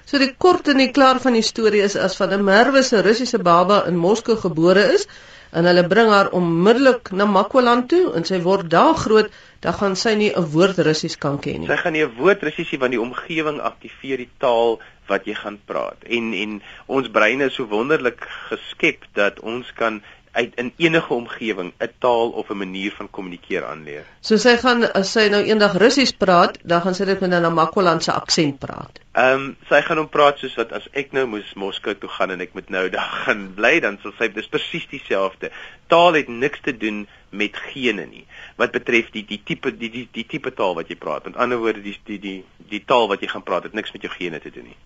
So 0.09 0.19
die 0.21 0.33
kort 0.43 0.69
en 0.71 0.79
die 0.81 0.91
klaar 0.95 1.19
van 1.23 1.35
die 1.37 1.45
storie 1.45 1.81
is 1.85 1.95
as 2.07 2.15
van 2.19 2.33
'n 2.33 2.43
Merwe 2.43 2.83
se 2.83 3.01
Russiese 3.01 3.39
baba 3.39 3.83
in 3.89 3.97
Moskou 4.05 4.35
gebore 4.43 4.85
is 4.93 5.07
en 5.51 5.65
hulle 5.69 5.83
bring 5.87 6.09
haar 6.11 6.29
onmiddellik 6.39 7.11
na 7.11 7.25
Makwaland 7.25 7.89
toe 7.89 8.13
en 8.15 8.25
sy 8.27 8.39
word 8.43 8.69
daar 8.71 8.95
groot, 8.95 9.29
dan 9.63 9.73
gaan 9.73 9.95
sy 9.95 10.13
nie 10.15 10.31
'n 10.31 10.45
woord 10.53 10.77
Russies 10.87 11.17
kan 11.17 11.39
ken 11.39 11.61
nie. 11.61 11.67
Sy 11.67 11.77
gaan 11.77 11.93
nie 11.93 12.03
'n 12.03 12.15
woord 12.17 12.43
Russies 12.43 12.71
nie 12.71 12.79
want 12.79 12.91
die 12.91 13.01
omgewing 13.01 13.59
aktiveer 13.59 14.17
die 14.17 14.29
taal 14.39 14.79
wat 15.07 15.25
jy 15.25 15.33
gaan 15.33 15.59
praat. 15.65 16.03
En 16.03 16.33
en 16.33 16.61
ons 16.85 17.09
breine 17.09 17.49
is 17.49 17.57
so 17.59 17.67
wonderlik 17.71 18.27
geskep 18.49 19.05
dat 19.13 19.39
ons 19.39 19.73
kan 19.73 20.01
uit 20.37 20.55
in 20.55 20.73
enige 20.77 21.13
omgewing 21.13 21.73
'n 21.79 21.91
taal 21.99 22.29
of 22.29 22.49
'n 22.49 22.57
manier 22.57 22.91
van 22.91 23.09
kommunikeer 23.09 23.65
aanleer. 23.65 24.05
So 24.19 24.37
sy 24.37 24.57
gaan 24.57 24.83
as 24.93 25.11
sy 25.11 25.27
nou 25.29 25.43
eendag 25.43 25.73
Russies 25.83 26.11
praat, 26.11 26.59
dan 26.63 26.81
gaan 26.81 26.95
sy 26.95 27.05
dit 27.05 27.19
met 27.19 27.31
'n 27.31 27.41
Namakolandse 27.41 28.11
aksent 28.11 28.59
praat. 28.59 28.99
Ehm 29.11 29.33
um, 29.33 29.55
sy 29.69 29.81
gaan 29.81 29.97
hom 29.97 30.09
praat 30.09 30.37
soos 30.39 30.55
wat 30.55 30.71
as 30.71 30.87
ek 30.91 31.11
nou 31.11 31.25
moes 31.27 31.53
Moskou 31.53 31.95
toe 31.95 32.09
gaan 32.09 32.31
en 32.31 32.41
ek 32.41 32.53
moet 32.53 32.69
nou 32.69 32.89
daar 32.95 33.13
gaan 33.25 33.53
bly, 33.55 33.79
dan 33.79 33.97
sal 34.01 34.13
sy 34.17 34.27
dis 34.27 34.47
presies 34.47 34.87
dieselfde. 34.89 35.51
Taal 35.87 36.13
het 36.13 36.27
niks 36.27 36.59
te 36.61 36.77
doen 36.77 37.07
met 37.29 37.55
gene 37.55 38.05
nie. 38.05 38.25
Wat 38.55 38.71
betref 38.71 39.09
die 39.11 39.25
die 39.25 39.41
tipe 39.43 39.77
die 39.77 39.89
die 39.89 40.07
die 40.11 40.25
tipe 40.25 40.53
taal 40.53 40.75
wat 40.75 40.87
jy 40.87 40.95
praat. 40.95 41.25
Met 41.25 41.35
ander 41.35 41.57
woorde 41.57 41.81
die 41.81 41.97
die 42.03 42.19
die 42.19 42.43
die 42.69 42.83
taal 42.85 43.07
wat 43.07 43.21
jy 43.21 43.27
gaan 43.27 43.43
praat 43.43 43.63
het 43.63 43.73
niks 43.73 43.91
met 43.91 44.01
jou 44.01 44.13
gene 44.13 44.39
te 44.39 44.51
doen 44.51 44.69
nie 44.69 44.77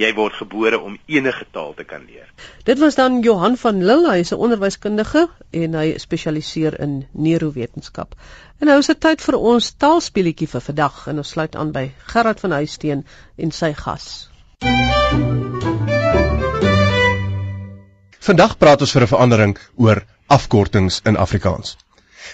jy 0.00 0.12
word 0.16 0.34
gebore 0.40 0.78
om 0.80 0.98
enige 1.06 1.44
taal 1.52 1.74
te 1.74 1.84
kan 1.84 2.04
leer. 2.08 2.28
Dit 2.64 2.78
was 2.78 2.94
dan 2.94 3.20
Johan 3.20 3.56
van 3.56 3.84
Lille, 3.84 4.10
hy 4.10 4.18
is 4.24 4.32
'n 4.32 4.40
onderwyskundige 4.46 5.28
en 5.50 5.74
hy 5.74 5.98
spesialiseer 5.98 6.80
in 6.80 7.06
neurowetenskap. 7.12 8.14
En 8.60 8.66
nou 8.66 8.78
is 8.78 8.86
dit 8.86 9.00
tyd 9.00 9.20
vir 9.20 9.36
ons 9.36 9.72
taalspeletjie 9.72 10.48
vir 10.48 10.60
vandag 10.60 11.06
en 11.06 11.16
ons 11.18 11.28
sluit 11.28 11.56
aan 11.56 11.72
by 11.72 11.90
Gerard 12.06 12.40
van 12.40 12.52
Huisteen 12.52 13.06
en 13.36 13.50
sy 13.50 13.72
gas. 13.72 14.28
Vandag 18.22 18.58
praat 18.58 18.80
ons 18.80 18.92
vir 18.92 19.02
'n 19.02 19.06
verandering 19.14 19.58
oor 19.76 20.04
afkortings 20.26 21.00
in 21.04 21.16
Afrikaans. 21.16 21.76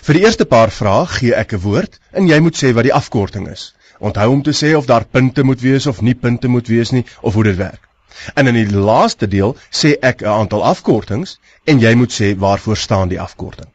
Vir 0.03 0.15
die 0.15 0.25
eerste 0.25 0.45
paar 0.45 0.71
vrae 0.71 1.07
gee 1.07 1.35
ek 1.35 1.53
'n 1.53 1.63
woord 1.65 1.99
en 2.13 2.29
jy 2.29 2.39
moet 2.41 2.57
sê 2.57 2.73
wat 2.75 2.85
die 2.85 2.95
afkorting 2.95 3.49
is. 3.49 3.73
Onthou 3.99 4.31
om 4.33 4.43
te 4.43 4.55
sê 4.55 4.75
of 4.77 4.87
daar 4.87 5.05
punte 5.05 5.43
moet 5.43 5.61
wees 5.61 5.87
of 5.87 6.01
nie 6.01 6.15
punte 6.15 6.49
moet 6.49 6.67
wees 6.67 6.91
nie 6.91 7.05
of 7.21 7.35
hoe 7.35 7.45
dit 7.45 7.57
werk. 7.57 7.89
En 8.35 8.47
in 8.47 8.55
die 8.55 8.71
laaste 8.71 9.29
deel 9.29 9.57
sê 9.71 9.95
ek 10.01 10.23
'n 10.23 10.27
aantal 10.27 10.65
afkortings 10.65 11.39
en 11.65 11.81
jy 11.81 11.95
moet 11.95 12.13
sê 12.13 12.37
waarvoor 12.37 12.77
staan 12.77 13.09
die 13.09 13.21
afkorting. 13.21 13.71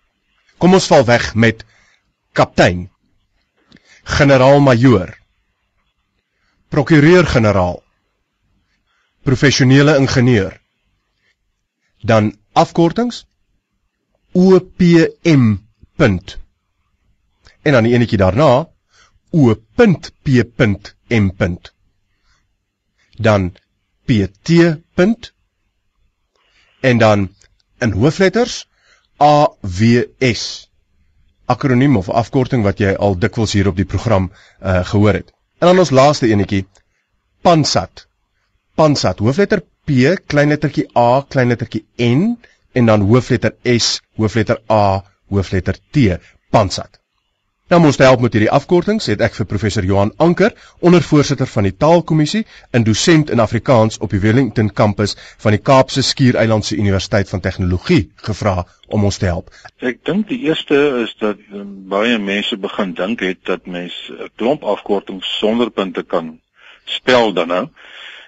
Kom 0.58 0.74
ons 0.74 0.88
val 0.88 1.06
weg 1.06 1.36
met 1.36 1.66
kaptein, 2.32 2.90
generaal-majoor, 4.04 5.18
prokureur-generaal, 6.70 7.84
professionele 9.24 9.98
ingenieur. 9.98 10.62
Dan 12.02 12.36
afkortings 12.54 13.26
OPM. 14.34 15.58
En 17.64 17.72
dan 17.72 17.84
die 17.84 17.94
enetjie 17.94 18.18
daarna 18.18 18.73
o.p.m. 19.34 20.78
dan 23.18 23.54
pt. 24.06 24.50
en 26.80 26.98
dan 26.98 27.36
in 27.80 27.92
hoofletters 27.92 28.68
AWS 29.18 30.70
akroniem 31.46 31.98
of 31.98 32.10
afkorting 32.10 32.64
wat 32.64 32.80
jy 32.80 32.94
al 32.96 33.18
dikwels 33.20 33.54
hier 33.58 33.68
op 33.68 33.78
die 33.78 33.90
program 33.90 34.30
uh, 34.32 34.86
gehoor 34.86 35.14
het. 35.14 35.34
En 35.60 35.68
dan 35.68 35.80
ons 35.80 35.92
laaste 35.92 36.28
enetjie 36.28 36.66
Pansat. 37.44 38.08
Pansat 38.76 39.20
hoofletter 39.20 39.64
P, 39.84 40.16
klein 40.28 40.54
lettertjie 40.54 40.88
A, 40.98 41.24
klein 41.28 41.52
lettertjie 41.52 41.86
N 42.00 42.38
en 42.74 42.86
dan 42.86 43.02
hoofletter 43.10 43.56
S, 43.68 44.00
hoofletter 44.16 44.62
A, 44.72 45.04
hoofletter 45.30 45.78
T, 45.92 46.18
Pansat. 46.50 47.03
Nou 47.74 47.82
om 47.82 47.88
ons 47.90 47.98
te 47.98 48.06
help 48.06 48.22
met 48.22 48.36
hierdie 48.36 48.52
afkortings, 48.54 49.08
het 49.10 49.22
ek 49.26 49.34
vir 49.34 49.48
professor 49.50 49.86
Johan 49.90 50.12
Anker, 50.22 50.52
ondervoorsitter 50.86 51.50
van 51.50 51.66
die 51.66 51.72
Taalkommissie 51.74 52.44
en 52.70 52.84
dosent 52.86 53.32
in 53.34 53.42
Afrikaans 53.42 53.98
op 54.06 54.14
die 54.14 54.20
Wellington 54.22 54.70
kampus 54.70 55.16
van 55.42 55.58
die 55.58 55.62
Kaapse 55.70 56.04
Skiereilandse 56.06 56.78
Universiteit 56.78 57.34
van 57.34 57.42
Tegnologie, 57.42 58.12
gevra 58.28 58.68
om 58.94 59.08
ons 59.10 59.18
te 59.18 59.26
help. 59.26 59.50
Ek 59.82 60.04
dink 60.06 60.30
die 60.30 60.44
eerste 60.52 60.78
is 61.02 61.18
dat 61.18 61.42
um, 61.50 61.74
baie 61.90 62.22
mense 62.22 62.62
begin 62.62 62.94
dink 63.02 63.26
het 63.26 63.42
dat 63.50 63.66
mens 63.66 63.98
'n 64.20 64.30
klomp 64.38 64.70
afkortings 64.76 65.34
sonder 65.40 65.74
punte 65.74 66.06
kan 66.06 66.36
spel 66.86 67.34
dan 67.34 67.48
nou. 67.48 67.66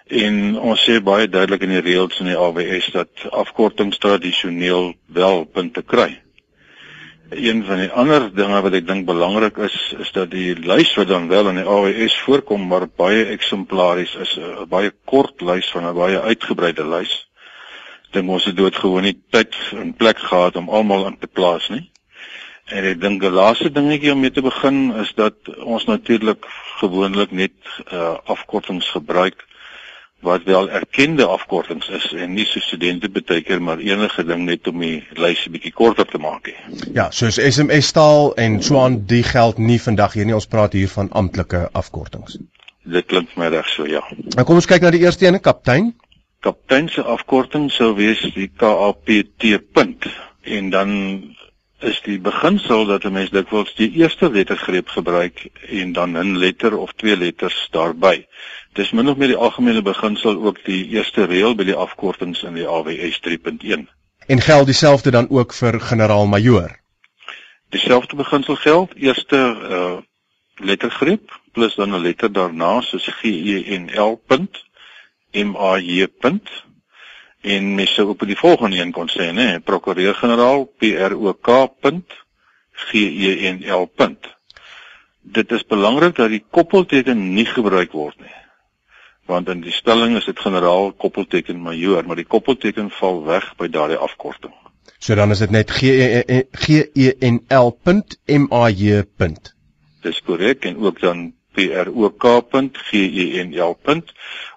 En 0.09 0.57
ons 0.57 0.89
sê 0.89 0.97
baie 0.97 1.29
duidelik 1.29 1.69
in 1.69 1.77
die 1.77 1.85
reëls 1.85 2.17
in 2.19 2.33
die 2.33 2.41
AWS 2.49 2.91
dat 2.97 3.29
afkortings 3.29 4.01
tradisioneel 4.01 4.95
wel 5.05 5.45
punte 5.45 5.85
kry. 5.85 6.24
Een 7.29 7.63
van 7.65 7.79
die 7.81 7.89
ander 7.89 8.27
dinge 8.35 8.59
wat 8.61 8.75
ek 8.77 8.85
dink 8.85 9.05
belangrik 9.07 9.57
is, 9.65 9.75
is 9.97 10.11
dat 10.13 10.29
die 10.29 10.53
lys 10.61 10.91
wat 10.93 11.07
dan 11.09 11.25
wel 11.27 11.47
in 11.49 11.57
die 11.57 11.65
AWS 11.65 12.19
voorkom, 12.21 12.67
maar 12.69 12.85
baie 12.85 13.23
eksemplaries 13.33 14.13
is 14.21 14.37
'n 14.37 14.67
baie 14.69 14.91
kort 15.05 15.41
lys 15.41 15.71
van 15.73 15.87
'n 15.89 15.95
baie 15.95 16.21
uitgebreide 16.21 16.85
lys. 16.85 17.27
Dink 18.11 18.29
ons 18.29 18.45
het 18.45 18.57
doodgewoon 18.57 19.01
nie 19.01 19.17
tyd 19.29 19.55
en 19.73 19.93
plek 19.93 20.17
gehad 20.17 20.55
om 20.55 20.69
almal 20.69 21.07
in 21.07 21.17
te 21.17 21.27
plaas 21.27 21.69
nie. 21.69 21.89
En 22.65 22.83
ek 22.83 23.01
dink 23.01 23.21
die 23.21 23.29
laaste 23.29 23.71
dingetjie 23.71 24.11
om 24.11 24.19
mee 24.19 24.31
te 24.31 24.41
begin 24.41 24.93
is 25.01 25.13
dat 25.13 25.35
ons 25.57 25.85
natuurlik 25.85 26.45
gewoonlik 26.77 27.31
net 27.31 27.57
uh, 27.91 28.17
afkortings 28.25 28.89
gebruik 28.89 29.45
wat 30.19 30.43
wel 30.43 30.69
erkende 30.69 31.25
afkortings 31.25 31.89
is 31.89 32.13
en 32.13 32.33
nie 32.33 32.45
so 32.45 32.59
studente 32.59 33.09
beteken 33.09 33.63
maar 33.63 33.77
enige 33.77 34.25
ding 34.25 34.45
net 34.45 34.67
om 34.67 34.79
die 34.79 35.03
lys 35.13 35.45
'n 35.45 35.51
bietjie 35.51 35.73
korter 35.73 36.05
te 36.05 36.17
maak 36.17 36.45
nie. 36.47 36.93
Ja, 36.93 37.11
soos 37.11 37.37
SMS 37.37 37.91
taal 37.91 38.33
en 38.35 38.63
so 38.63 38.79
aan 38.79 39.05
die 39.05 39.23
geld 39.23 39.57
nie 39.57 39.81
vandag 39.81 40.13
hier 40.13 40.25
nie. 40.25 40.33
Ons 40.33 40.47
praat 40.47 40.73
hier 40.73 40.89
van 40.89 41.11
amptelike 41.11 41.69
afkortings. 41.71 42.37
Dit 42.83 43.05
klink 43.05 43.35
my 43.35 43.47
reg 43.47 43.67
so, 43.67 43.85
ja. 43.85 44.03
Nou 44.35 44.45
kom 44.45 44.55
ons 44.55 44.65
kyk 44.65 44.81
na 44.81 44.91
die 44.91 45.01
eerste 45.01 45.25
ene, 45.25 45.39
kaptein. 45.39 45.93
Kaptein 46.39 46.89
se 46.89 47.01
afkorting 47.01 47.71
sou 47.71 47.95
wees 47.95 48.21
die 48.35 48.51
KAPT 48.57 49.73
punt 49.73 50.05
en 50.43 50.69
dan 50.69 50.91
is 51.79 52.01
die 52.01 52.19
beginsel 52.19 52.85
dat 52.85 53.03
'n 53.03 53.11
mens 53.11 53.29
dikwels 53.29 53.75
die 53.75 53.91
eerste 53.91 54.31
lettergreep 54.31 54.87
gebruik 54.87 55.49
en 55.67 55.93
dan 55.93 56.17
'n 56.17 56.37
letter 56.37 56.77
of 56.77 56.91
twee 56.91 57.17
letters 57.17 57.67
daarbey. 57.71 58.27
Dis 58.73 58.91
min 58.91 59.09
of 59.09 59.17
meer 59.17 59.27
die 59.27 59.37
algemene 59.37 59.81
beginsel 59.81 60.43
ook 60.43 60.63
die 60.65 60.87
eerste 60.87 61.25
reël 61.25 61.55
by 61.55 61.63
die 61.63 61.75
afkortings 61.75 62.43
in 62.43 62.53
die 62.53 62.67
AWS 62.67 63.19
3.1. 63.19 63.89
En 64.27 64.41
geld 64.41 64.65
dieselfde 64.65 65.11
dan 65.11 65.29
ook 65.29 65.53
vir 65.53 65.79
generaal-majoor. 65.79 66.79
Dieselfde 67.69 68.15
beginsel 68.15 68.55
geld, 68.55 68.95
eerste 68.95 69.37
uh 69.69 69.97
lettergreep 70.55 71.41
plus 71.51 71.75
dan 71.75 71.89
'n 71.89 72.01
letter 72.01 72.31
daarna 72.31 72.81
soos 72.81 73.07
G 73.07 73.23
E 73.23 73.77
N 73.77 73.89
L 73.93 74.21
punt 74.27 74.63
M 75.31 75.55
A 75.55 75.77
J 75.77 76.07
punt 76.07 76.49
en 77.45 77.73
mens 77.77 77.93
sou 77.93 78.09
op 78.09 78.23
die 78.25 78.37
volgende 78.37 78.79
een 78.81 78.93
kon 78.95 79.09
sê, 79.11 79.29
né, 79.31 79.59
prokureur-generaal 79.63 80.65
P 80.79 80.95
R 81.09 81.13
O 81.13 81.33
K 81.33 81.67
punt 81.79 82.17
G 82.87 83.05
E 83.05 83.51
N 83.51 83.61
L 83.71 83.85
punt. 83.85 84.33
Dit 85.21 85.51
is 85.51 85.65
belangrik 85.65 86.15
dat 86.15 86.29
die 86.29 86.43
koppelteken 86.49 87.33
nie 87.33 87.45
gebruik 87.45 87.93
word 87.93 88.19
nie 88.19 88.33
want 89.25 89.49
in 89.49 89.61
die 89.65 89.73
spelling 89.73 90.15
is 90.17 90.27
dit 90.29 90.39
generaal 90.39 90.91
koppelteken 91.01 91.61
majoor, 91.61 92.05
maar 92.05 92.19
die 92.19 92.27
koppelteken 92.29 92.91
val 92.99 93.23
weg 93.25 93.47
by 93.57 93.67
daardie 93.73 93.97
afkorting. 93.97 94.53
So 94.99 95.15
dan 95.17 95.33
is 95.33 95.41
dit 95.41 95.51
net 95.53 95.71
G 95.71 95.89
G 96.51 96.83
N 97.25 97.41
L 97.49 97.73
punt 97.83 98.19
M 98.29 98.47
A 98.53 98.69
J 98.69 99.03
punt. 99.17 99.53
Dis 100.05 100.21
korrek 100.21 100.65
en 100.69 100.77
ook 100.77 100.99
dan 101.01 101.33
P 101.53 101.71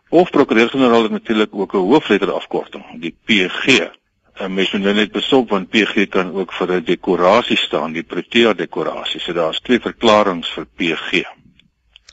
Of 0.08 0.30
prokureur-generaal 0.30 1.02
het 1.02 1.10
natuurlik 1.10 1.54
ook 1.54 1.74
'n 1.74 1.76
hoofletter 1.76 2.32
afkorting, 2.32 2.84
die 3.00 3.16
PG. 3.24 3.88
En 4.34 4.54
mens 4.54 4.72
moet 4.72 4.82
nou 4.82 4.94
net 4.94 5.12
besop 5.12 5.50
want 5.50 5.68
PG 5.68 6.08
kan 6.08 6.32
ook 6.32 6.52
vir 6.52 6.72
'n 6.72 6.84
dekorasie 6.84 7.56
staan, 7.56 7.92
die 7.92 8.02
Protea 8.02 8.52
dekorasie. 8.52 9.20
So 9.20 9.32
daar's 9.32 9.60
twee 9.60 9.80
verklaringe 9.80 10.44
vir 10.54 10.66
PG. 10.76 11.22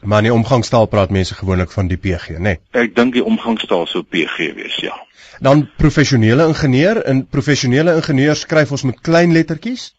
Maar 0.01 0.17
in 0.17 0.23
die 0.23 0.33
omgangstaal 0.33 0.85
praat 0.85 1.09
mense 1.09 1.35
gewoonlik 1.35 1.71
van 1.71 1.87
die 1.87 1.97
PG, 1.97 2.29
né? 2.29 2.39
Nee. 2.39 2.59
Ek 2.71 2.95
dink 2.95 3.13
die 3.13 3.23
omgangstaal 3.23 3.85
sou 3.87 4.03
PG 4.03 4.53
wees, 4.53 4.75
ja. 4.75 5.05
Dan 5.39 5.69
professionele 5.77 6.47
ingenieur, 6.47 7.05
in 7.05 7.27
professionele 7.27 7.95
ingenieur 7.95 8.35
skryf 8.35 8.71
ons 8.71 8.83
met 8.83 9.01
klein 9.01 9.31
lettertjies. 9.31 9.93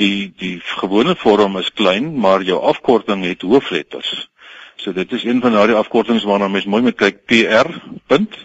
Die 0.00 0.32
die 0.38 0.60
gewone 0.80 1.16
vorm 1.16 1.58
is 1.58 1.70
klein, 1.74 2.14
maar 2.18 2.42
jou 2.42 2.60
afkorting 2.62 3.24
het 3.24 3.42
hoofletters. 3.42 4.30
So 4.80 4.92
dit 4.96 5.12
is 5.12 5.24
een 5.24 5.40
van 5.40 5.52
daardie 5.52 5.76
afkortings 5.76 6.24
waarna 6.24 6.48
mens 6.48 6.64
mooi 6.64 6.82
moet 6.82 6.96
kyk 6.96 7.24
PR 7.28 7.68
punt 8.06 8.36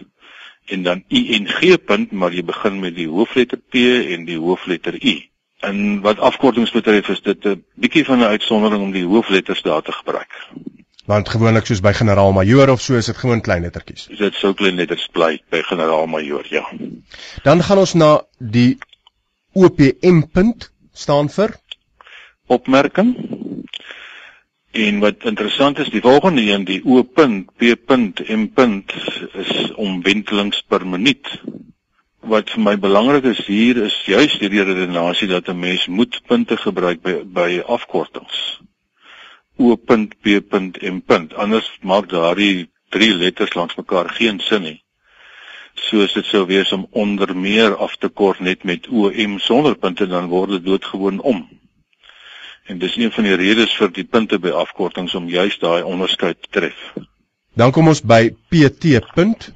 en 0.66 0.84
dan 0.84 1.04
ING 1.08 1.84
punt, 1.86 2.12
maar 2.12 2.34
jy 2.34 2.44
begin 2.44 2.80
met 2.82 2.96
die 2.96 3.08
hoofletter 3.08 3.58
P 3.58 3.84
en 4.16 4.26
die 4.26 4.40
hoofletter 4.42 4.98
I. 5.00 5.30
En 5.64 6.02
wat 6.02 6.20
afkortings 6.20 6.74
betref 6.76 7.08
is 7.10 7.22
dit 7.22 7.46
'n 7.46 7.64
bietjie 7.76 8.06
van 8.06 8.20
'n 8.20 8.34
uitsondering 8.36 8.82
om 8.82 8.92
die 8.92 9.06
hoofletters 9.06 9.62
daar 9.62 9.82
te 9.82 9.92
gebruik. 9.92 10.34
Want 11.06 11.30
gewoonlik 11.30 11.66
soos 11.66 11.82
by 11.82 11.94
generaal-majoor 11.94 12.70
of 12.70 12.82
so 12.82 12.96
is 12.96 13.06
dit 13.06 13.18
gewoon 13.18 13.42
klein 13.42 13.62
lettertjies. 13.62 14.08
Dit 14.18 14.34
sou 14.34 14.54
klein 14.54 14.76
letters 14.76 15.08
bly 15.12 15.42
by 15.50 15.62
generaal-majoor, 15.62 16.46
ja. 16.50 16.66
Dan 17.44 17.64
gaan 17.64 17.78
ons 17.78 17.94
na 17.94 18.26
die 18.38 18.78
OPM 19.54 20.22
punt 20.34 20.72
staan 20.94 21.30
vir 21.30 21.56
opmerking. 22.48 23.16
En 24.76 25.00
wat 25.00 25.24
interessant 25.24 25.80
is, 25.80 25.90
die 25.90 26.02
volgende 26.04 26.42
een, 26.42 26.66
die 26.68 26.82
O 26.84 27.04
punt, 27.04 27.52
P 27.56 27.76
punt, 27.86 28.20
M 28.28 28.50
punt 28.54 28.92
is 29.34 29.72
omwentelings 29.80 30.60
per 30.68 30.84
minuut 30.88 31.30
wat 32.26 32.50
vir 32.52 32.64
my 32.66 32.74
belangrik 32.82 33.28
is 33.30 33.40
hier 33.48 33.78
is 33.86 33.96
juis 34.10 34.36
die 34.42 34.50
redenasie 34.50 35.28
dat 35.30 35.48
'n 35.48 35.60
mens 35.60 35.86
moet 35.88 36.22
punte 36.28 36.58
gebruik 36.58 37.02
by 37.02 37.14
by 37.24 37.62
afkortings. 37.76 38.60
O 39.58 39.76
punt 39.76 40.16
P 40.22 40.42
punt 40.50 40.82
M 40.82 41.00
punt. 41.02 41.34
Anders 41.34 41.70
maak 41.82 42.10
daardie 42.10 42.70
drie 42.90 43.14
letters 43.14 43.54
langs 43.54 43.76
mekaar 43.76 44.10
geen 44.10 44.40
sin 44.40 44.62
nie. 44.62 44.84
Soos 45.76 46.14
dit 46.14 46.26
sou 46.26 46.46
wees 46.46 46.72
om 46.72 46.88
onder 46.92 47.38
meer 47.38 47.76
af 47.76 47.96
te 47.96 48.10
kort 48.10 48.40
net 48.40 48.64
met 48.64 48.88
O 48.92 49.10
M 49.10 49.38
sonder 49.40 49.76
punte 49.76 50.08
dan 50.08 50.28
word 50.28 50.50
dit 50.50 50.66
doodgewoon 50.66 51.20
om. 51.22 51.48
En 52.66 52.78
dis 52.78 52.96
een 52.98 53.12
van 53.12 53.24
die 53.24 53.36
redes 53.36 53.76
vir 53.78 53.92
die 53.94 54.08
punte 54.10 54.40
by 54.42 54.50
afkortings 54.50 55.16
om 55.16 55.28
juis 55.30 55.60
daai 55.62 55.84
onderskeid 55.84 56.42
te 56.42 56.50
tref. 56.50 56.94
Dan 57.54 57.72
kom 57.72 57.88
ons 57.88 58.02
by 58.02 58.34
PT 58.50 59.00
punt 59.14 59.52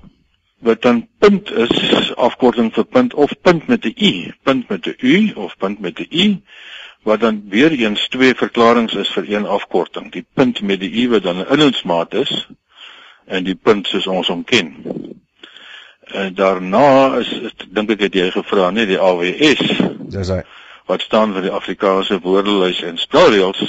wat 0.60 0.82
dan 0.82 1.08
punt 1.20 1.52
is 1.52 2.12
afkorting 2.16 2.74
vir 2.76 2.84
punt 2.84 3.14
of 3.14 3.32
punt 3.42 3.68
met 3.68 3.86
'n 3.86 3.94
u, 3.96 4.34
punt 4.44 4.70
met 4.70 4.88
'n 4.88 4.96
u 5.00 5.32
of 5.36 5.58
punt 5.58 5.80
met 5.80 6.00
'n 6.00 6.08
u 6.10 6.42
wat 7.04 7.20
dan 7.20 7.44
weer 7.50 7.72
eens 7.72 8.08
twee 8.08 8.36
verklaringe 8.36 9.00
is 9.00 9.10
vir 9.10 9.30
een 9.30 9.46
afkorting. 9.46 10.12
Die 10.12 10.26
punt 10.34 10.62
met 10.62 10.80
die 10.80 10.92
u 10.92 11.10
wat 11.10 11.24
dan 11.24 11.38
'n 11.38 11.52
inhoudsmaat 11.52 12.14
is 12.14 12.48
en 13.26 13.44
die 13.44 13.56
punt 13.56 13.88
soos 13.88 14.08
ons 14.08 14.28
hom 14.28 14.44
ken. 14.44 14.76
En 16.04 16.34
daarna 16.34 17.18
is 17.18 17.54
dink 17.70 17.90
ek 17.90 18.00
het 18.00 18.14
jy 18.14 18.32
gevra 18.32 18.70
net 18.70 18.88
die 18.88 19.00
AWS. 19.00 19.82
Dis 20.10 20.28
hy. 20.28 20.42
Wat 20.90 21.02
staan 21.06 21.36
vir 21.36 21.46
die 21.46 21.54
Afrikaanse 21.54 22.18
woordelys 22.24 22.80
en 22.82 22.96
spelreëls? 22.98 23.60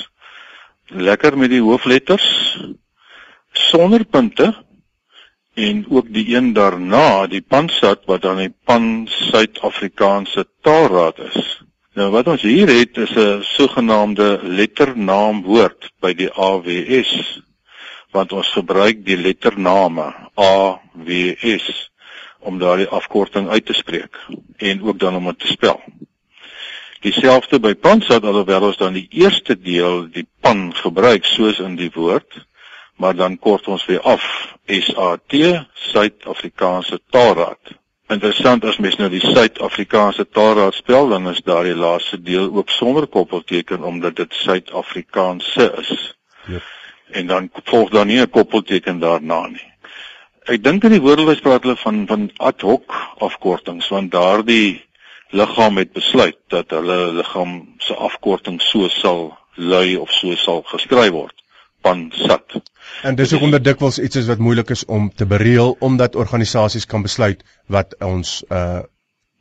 Lekker 0.89 1.37
met 1.37 1.51
die 1.53 1.61
hoofletters 1.61 2.25
sonder 3.53 4.07
punte 4.09 4.47
en 5.61 5.83
ook 5.91 6.09
die 6.15 6.31
een 6.33 6.55
daarna 6.57 7.27
die 7.29 7.43
pansat 7.45 8.09
wat 8.09 8.25
dan 8.25 8.41
die 8.41 8.55
pan 8.65 9.05
Suid-Afrikaanse 9.13 10.47
taalraad 10.65 11.21
is. 11.29 11.45
Nou 11.93 12.09
wat 12.17 12.33
ons 12.33 12.49
hier 12.49 12.73
het 12.73 12.97
is 12.97 13.13
'n 13.13 13.45
sogenaamde 13.45 14.41
letternaamwoord 14.43 15.93
by 16.01 16.15
die 16.15 16.33
AWS 16.33 17.43
want 18.17 18.33
ons 18.33 18.49
gebruik 18.49 19.05
die 19.05 19.17
lettername 19.17 20.15
AWS 20.35 21.91
om 22.39 22.59
daardie 22.59 22.89
afkorting 22.89 23.49
uit 23.49 23.67
te 23.67 23.73
spreek 23.73 24.17
en 24.57 24.83
ook 24.83 24.99
dan 24.99 25.17
om 25.17 25.25
dit 25.25 25.39
te 25.39 25.47
spel. 25.47 25.83
Dieselfde 27.01 27.61
by 27.61 27.75
pansat 27.75 28.25
alhoewel 28.25 28.63
ons 28.63 28.77
dan 28.77 28.93
die 28.93 29.09
eerste 29.11 29.57
deel 29.57 30.07
die 30.13 30.27
pan 30.41 30.75
gebruik 30.75 31.25
soos 31.25 31.59
in 31.59 31.77
die 31.77 31.91
woord 31.95 32.45
maar 33.01 33.17
dan 33.17 33.39
kort 33.39 33.67
ons 33.67 33.87
weer 33.87 34.01
af 34.01 34.25
SAT 34.67 35.37
Suid-Afrikaanse 35.73 37.01
Taalraad. 37.11 37.73
Interessant 38.13 38.65
as 38.69 38.77
mens 38.77 38.99
nou 39.01 39.09
die 39.09 39.23
Suid-Afrikaanse 39.25 40.27
Taalraad 40.29 40.77
spel 40.77 41.09
dan 41.09 41.31
is 41.31 41.41
daardie 41.47 41.77
laaste 41.79 42.21
deel 42.23 42.51
ook 42.53 42.71
sonder 42.71 43.07
koppelteken 43.07 43.83
omdat 43.83 44.17
dit 44.17 44.35
Suid-Afrikaanse 44.35 45.71
is. 45.81 45.95
Ja. 46.47 46.61
En 47.11 47.27
dan 47.27 47.51
volg 47.65 47.91
dan 47.91 48.07
nie 48.07 48.21
'n 48.21 48.31
koppelteken 48.31 48.99
daarna 48.99 49.47
nie. 49.47 49.67
Ek 50.45 50.63
dink 50.65 50.85
in 50.85 50.91
die 50.91 51.01
woordelys 51.01 51.41
praat 51.41 51.63
hulle 51.63 51.77
van 51.77 52.07
van 52.07 52.31
ad 52.37 52.61
hoc 52.61 52.95
afkortings 53.19 53.89
want 53.89 54.11
daardie 54.11 54.85
liggaam 55.31 55.77
het 55.77 55.93
besluit 55.93 56.39
dat 56.49 56.71
hulle 56.71 57.13
liggaam 57.13 57.75
se 57.79 57.95
afkorting 57.95 58.61
so 58.63 58.89
sal 58.89 59.39
lui 59.55 59.97
of 59.97 60.11
so 60.11 60.35
sal 60.35 60.63
geskryf 60.63 61.11
word 61.11 61.37
pan 61.81 62.11
sat. 62.15 62.61
En 63.03 63.17
dis 63.17 63.31
hoekom 63.33 63.55
dit 63.55 63.65
dikwels 63.65 63.99
iets 63.99 64.21
is 64.21 64.29
wat 64.29 64.39
moeilik 64.39 64.71
is 64.71 64.85
om 64.85 65.09
te 65.15 65.27
bereël 65.27 65.77
omdat 65.81 66.17
organisasies 66.17 66.87
kan 66.87 67.03
besluit 67.03 67.45
wat 67.67 67.97
ons 68.05 68.41
uh 68.49 68.81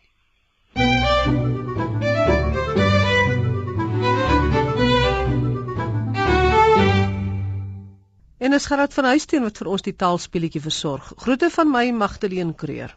En 8.42 8.53
is 8.53 8.66
Gerard 8.66 8.95
van 8.95 9.05
Huisteen 9.05 9.42
wat 9.42 9.59
vir 9.59 9.68
ons 9.71 9.85
die 9.87 9.95
taalspeletjie 9.97 10.61
versorg. 10.61 11.12
Groete 11.16 11.51
van 11.51 11.71
my 11.71 11.90
Magdalene 11.90 12.55
Creer. 12.55 12.97